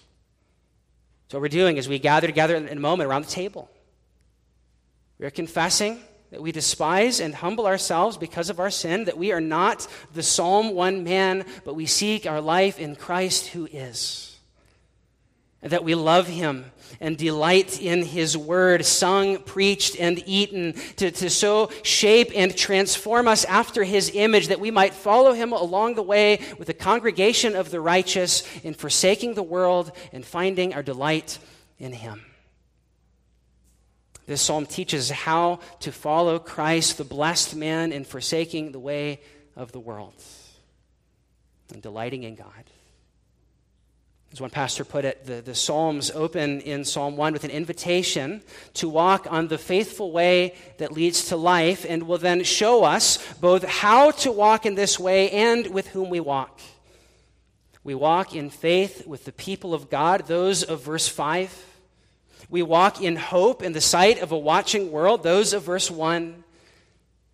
So, 1.31 1.37
what 1.37 1.43
we're 1.43 1.47
doing 1.47 1.77
is 1.77 1.87
we 1.87 1.97
gather 1.97 2.27
together 2.27 2.57
in 2.57 2.67
a 2.67 2.81
moment 2.81 3.09
around 3.09 3.23
the 3.23 3.31
table. 3.31 3.69
We 5.17 5.25
are 5.25 5.29
confessing 5.29 5.97
that 6.29 6.41
we 6.41 6.51
despise 6.51 7.21
and 7.21 7.33
humble 7.33 7.67
ourselves 7.67 8.17
because 8.17 8.49
of 8.49 8.59
our 8.59 8.69
sin, 8.69 9.05
that 9.05 9.17
we 9.17 9.31
are 9.31 9.39
not 9.39 9.87
the 10.13 10.23
Psalm 10.23 10.75
1 10.75 11.05
man, 11.05 11.45
but 11.63 11.75
we 11.75 11.85
seek 11.85 12.25
our 12.25 12.41
life 12.41 12.79
in 12.79 12.97
Christ 12.97 13.47
who 13.47 13.65
is. 13.71 14.30
That 15.61 15.83
we 15.83 15.93
love 15.93 16.27
him 16.27 16.71
and 16.99 17.17
delight 17.17 17.81
in 17.81 18.03
his 18.03 18.35
word, 18.35 18.83
sung, 18.83 19.37
preached, 19.37 19.95
and 19.99 20.21
eaten, 20.25 20.73
to, 20.97 21.11
to 21.11 21.29
so 21.29 21.69
shape 21.83 22.31
and 22.35 22.55
transform 22.55 23.27
us 23.27 23.45
after 23.45 23.83
his 23.83 24.11
image, 24.13 24.47
that 24.47 24.59
we 24.59 24.71
might 24.71 24.93
follow 24.93 25.33
him 25.33 25.53
along 25.53 25.95
the 25.95 26.03
way 26.03 26.39
with 26.57 26.67
the 26.67 26.73
congregation 26.73 27.55
of 27.55 27.69
the 27.69 27.79
righteous 27.79 28.43
in 28.63 28.73
forsaking 28.73 29.35
the 29.35 29.43
world 29.43 29.91
and 30.11 30.25
finding 30.25 30.73
our 30.73 30.83
delight 30.83 31.37
in 31.79 31.93
him. 31.93 32.21
This 34.25 34.41
psalm 34.41 34.65
teaches 34.65 35.09
how 35.09 35.59
to 35.81 35.91
follow 35.91 36.39
Christ, 36.39 36.97
the 36.97 37.03
blessed 37.03 37.55
man, 37.55 37.91
in 37.91 38.03
forsaking 38.03 38.71
the 38.71 38.79
way 38.79 39.19
of 39.55 39.71
the 39.71 39.79
world 39.79 40.13
and 41.73 41.81
delighting 41.81 42.23
in 42.23 42.35
God. 42.35 42.70
As 44.31 44.39
one 44.39 44.49
pastor 44.49 44.85
put 44.85 45.03
it, 45.03 45.25
the, 45.25 45.41
the 45.41 45.53
Psalms 45.53 46.09
open 46.11 46.61
in 46.61 46.85
Psalm 46.85 47.17
1 47.17 47.33
with 47.33 47.43
an 47.43 47.51
invitation 47.51 48.41
to 48.75 48.87
walk 48.87 49.27
on 49.29 49.49
the 49.49 49.57
faithful 49.57 50.13
way 50.13 50.55
that 50.77 50.93
leads 50.93 51.25
to 51.25 51.35
life 51.35 51.85
and 51.87 52.03
will 52.03 52.17
then 52.17 52.45
show 52.45 52.85
us 52.85 53.19
both 53.41 53.65
how 53.65 54.11
to 54.11 54.31
walk 54.31 54.65
in 54.65 54.75
this 54.75 54.97
way 54.97 55.29
and 55.31 55.67
with 55.67 55.87
whom 55.87 56.09
we 56.09 56.21
walk. 56.21 56.61
We 57.83 57.93
walk 57.93 58.33
in 58.33 58.49
faith 58.49 59.05
with 59.05 59.25
the 59.25 59.33
people 59.33 59.73
of 59.73 59.89
God, 59.89 60.27
those 60.27 60.63
of 60.63 60.81
verse 60.81 61.09
5. 61.09 61.65
We 62.49 62.61
walk 62.61 63.01
in 63.01 63.17
hope 63.17 63.61
in 63.61 63.73
the 63.73 63.81
sight 63.81 64.21
of 64.21 64.31
a 64.31 64.37
watching 64.37 64.91
world, 64.91 65.23
those 65.23 65.51
of 65.51 65.63
verse 65.63 65.91
1. 65.91 66.41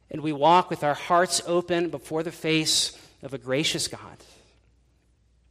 And 0.09 0.21
we 0.21 0.31
walk 0.31 0.71
with 0.71 0.83
our 0.83 0.95
hearts 0.95 1.43
open 1.45 1.89
before 1.89 2.23
the 2.23 2.31
face 2.31 2.97
of 3.21 3.35
a 3.35 3.37
gracious 3.37 3.87
God. 3.87 4.17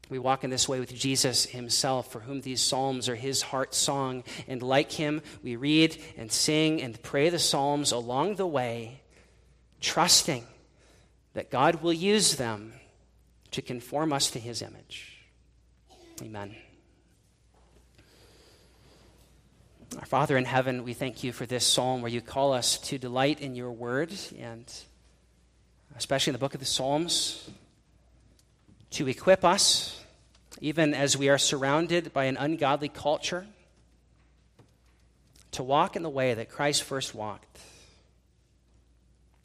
We 0.09 0.19
walk 0.19 0.45
in 0.45 0.51
this 0.51 0.69
way 0.69 0.79
with 0.79 0.95
Jesus 0.95 1.47
himself, 1.47 2.13
for 2.13 2.21
whom 2.21 2.41
these 2.41 2.61
psalms 2.61 3.09
are 3.09 3.17
his 3.17 3.43
heart 3.43 3.75
song. 3.75 4.23
And 4.47 4.63
like 4.63 4.93
him, 4.93 5.21
we 5.43 5.57
read 5.57 5.97
and 6.17 6.31
sing 6.31 6.81
and 6.81 7.01
pray 7.03 7.29
the 7.29 7.41
psalms 7.41 7.91
along 7.91 8.37
the 8.37 8.47
way, 8.47 9.01
trusting 9.81 10.45
that 11.35 11.51
God 11.51 11.83
will 11.83 11.93
use 11.93 12.37
them 12.37 12.75
to 13.51 13.63
conform 13.63 14.13
us 14.13 14.31
to 14.31 14.39
his 14.39 14.63
image. 14.63 15.17
Amen. 16.23 16.55
Our 19.99 20.07
Father 20.07 20.37
in 20.37 20.45
heaven, 20.45 20.85
we 20.85 20.95
thank 20.95 21.25
you 21.25 21.33
for 21.33 21.47
this 21.47 21.65
psalm 21.65 22.03
where 22.03 22.11
you 22.11 22.21
call 22.21 22.53
us 22.53 22.79
to 22.79 22.99
delight 22.99 23.41
in 23.41 23.55
your 23.55 23.73
word, 23.73 24.13
and 24.39 24.73
especially 25.97 26.31
in 26.31 26.35
the 26.35 26.39
book 26.39 26.55
of 26.55 26.61
the 26.61 26.67
Psalms 26.67 27.49
to 28.97 29.09
equip 29.09 29.45
us, 29.45 30.03
even 30.63 30.95
as 30.95 31.19
we 31.19 31.29
are 31.29 31.37
surrounded 31.37 32.15
by 32.15 32.25
an 32.25 32.39
ungodly 32.39 32.89
culture, 32.89 33.47
to 35.51 35.63
walk 35.63 35.97
in 35.97 36.03
the 36.03 36.09
way 36.09 36.33
that 36.33 36.49
Christ 36.49 36.83
first 36.83 37.15
walked. 37.15 37.61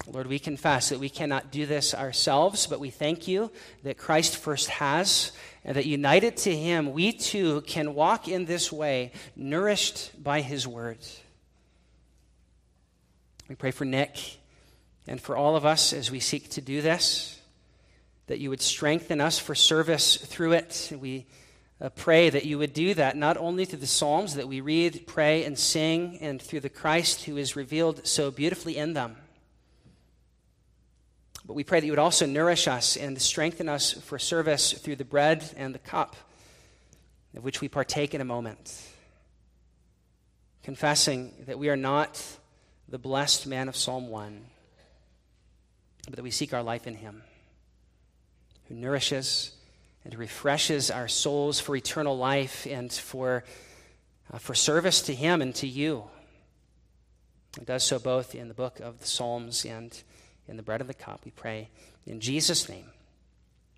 Lord, 0.07 0.27
we 0.27 0.39
confess 0.39 0.87
that 0.87 0.99
we 0.99 1.09
cannot 1.09 1.51
do 1.51 1.65
this 1.65 1.93
ourselves, 1.93 2.65
but 2.65 2.79
we 2.79 2.91
thank 2.91 3.27
you 3.27 3.51
that 3.83 3.97
Christ 3.97 4.37
first 4.37 4.69
has, 4.69 5.33
and 5.65 5.75
that 5.75 5.85
united 5.85 6.37
to 6.37 6.55
him, 6.55 6.93
we 6.93 7.11
too 7.11 7.59
can 7.67 7.93
walk 7.93 8.29
in 8.29 8.45
this 8.45 8.71
way, 8.71 9.11
nourished 9.35 10.11
by 10.23 10.39
his 10.39 10.65
word. 10.65 10.99
We 13.49 13.55
pray 13.55 13.71
for 13.71 13.83
Nick 13.83 14.17
and 15.07 15.19
for 15.19 15.35
all 15.35 15.57
of 15.57 15.65
us 15.65 15.91
as 15.91 16.09
we 16.09 16.21
seek 16.21 16.49
to 16.51 16.61
do 16.61 16.81
this 16.81 17.40
that 18.31 18.39
you 18.39 18.49
would 18.49 18.61
strengthen 18.61 19.19
us 19.19 19.37
for 19.37 19.53
service 19.53 20.15
through 20.15 20.53
it. 20.53 20.93
We 20.97 21.25
uh, 21.81 21.89
pray 21.89 22.29
that 22.29 22.45
you 22.45 22.57
would 22.59 22.73
do 22.73 22.93
that 22.93 23.17
not 23.17 23.35
only 23.35 23.65
through 23.65 23.79
the 23.79 23.87
Psalms 23.87 24.35
that 24.35 24.47
we 24.47 24.61
read, 24.61 25.05
pray, 25.05 25.43
and 25.43 25.59
sing, 25.59 26.17
and 26.21 26.41
through 26.41 26.61
the 26.61 26.69
Christ 26.69 27.25
who 27.25 27.35
is 27.35 27.57
revealed 27.57 28.07
so 28.07 28.31
beautifully 28.31 28.77
in 28.77 28.93
them. 28.93 29.17
But 31.45 31.55
we 31.55 31.65
pray 31.65 31.81
that 31.81 31.85
you 31.85 31.91
would 31.91 31.99
also 31.99 32.25
nourish 32.25 32.69
us 32.69 32.95
and 32.95 33.21
strengthen 33.21 33.67
us 33.67 33.91
for 33.91 34.17
service 34.17 34.71
through 34.71 34.95
the 34.95 35.03
bread 35.03 35.43
and 35.57 35.75
the 35.75 35.79
cup, 35.79 36.15
of 37.35 37.43
which 37.43 37.59
we 37.59 37.67
partake 37.67 38.13
in 38.13 38.21
a 38.21 38.25
moment. 38.25 38.81
Confessing 40.63 41.33
that 41.47 41.59
we 41.59 41.67
are 41.67 41.75
not 41.75 42.25
the 42.87 42.97
blessed 42.97 43.45
man 43.45 43.67
of 43.67 43.75
Psalm 43.75 44.07
1, 44.07 44.41
but 46.05 46.15
that 46.15 46.23
we 46.23 46.31
seek 46.31 46.53
our 46.53 46.63
life 46.63 46.87
in 46.87 46.95
him 46.95 47.23
who 48.71 48.77
nourishes 48.77 49.51
and 50.05 50.15
refreshes 50.15 50.89
our 50.89 51.07
souls 51.07 51.59
for 51.59 51.75
eternal 51.75 52.17
life 52.17 52.65
and 52.65 52.91
for, 52.91 53.43
uh, 54.31 54.37
for 54.37 54.53
service 54.53 55.01
to 55.01 55.13
Him 55.13 55.41
and 55.41 55.53
to 55.55 55.67
you. 55.67 56.05
It 57.59 57.65
does 57.65 57.83
so 57.83 57.99
both 57.99 58.33
in 58.33 58.47
the 58.47 58.53
book 58.53 58.79
of 58.79 58.99
the 58.99 59.07
Psalms 59.07 59.65
and 59.65 60.01
in 60.47 60.55
the 60.55 60.63
bread 60.63 60.79
of 60.79 60.87
the 60.87 60.93
cup. 60.93 61.21
We 61.25 61.31
pray 61.31 61.67
in 62.07 62.21
Jesus' 62.21 62.69
name. 62.69 62.85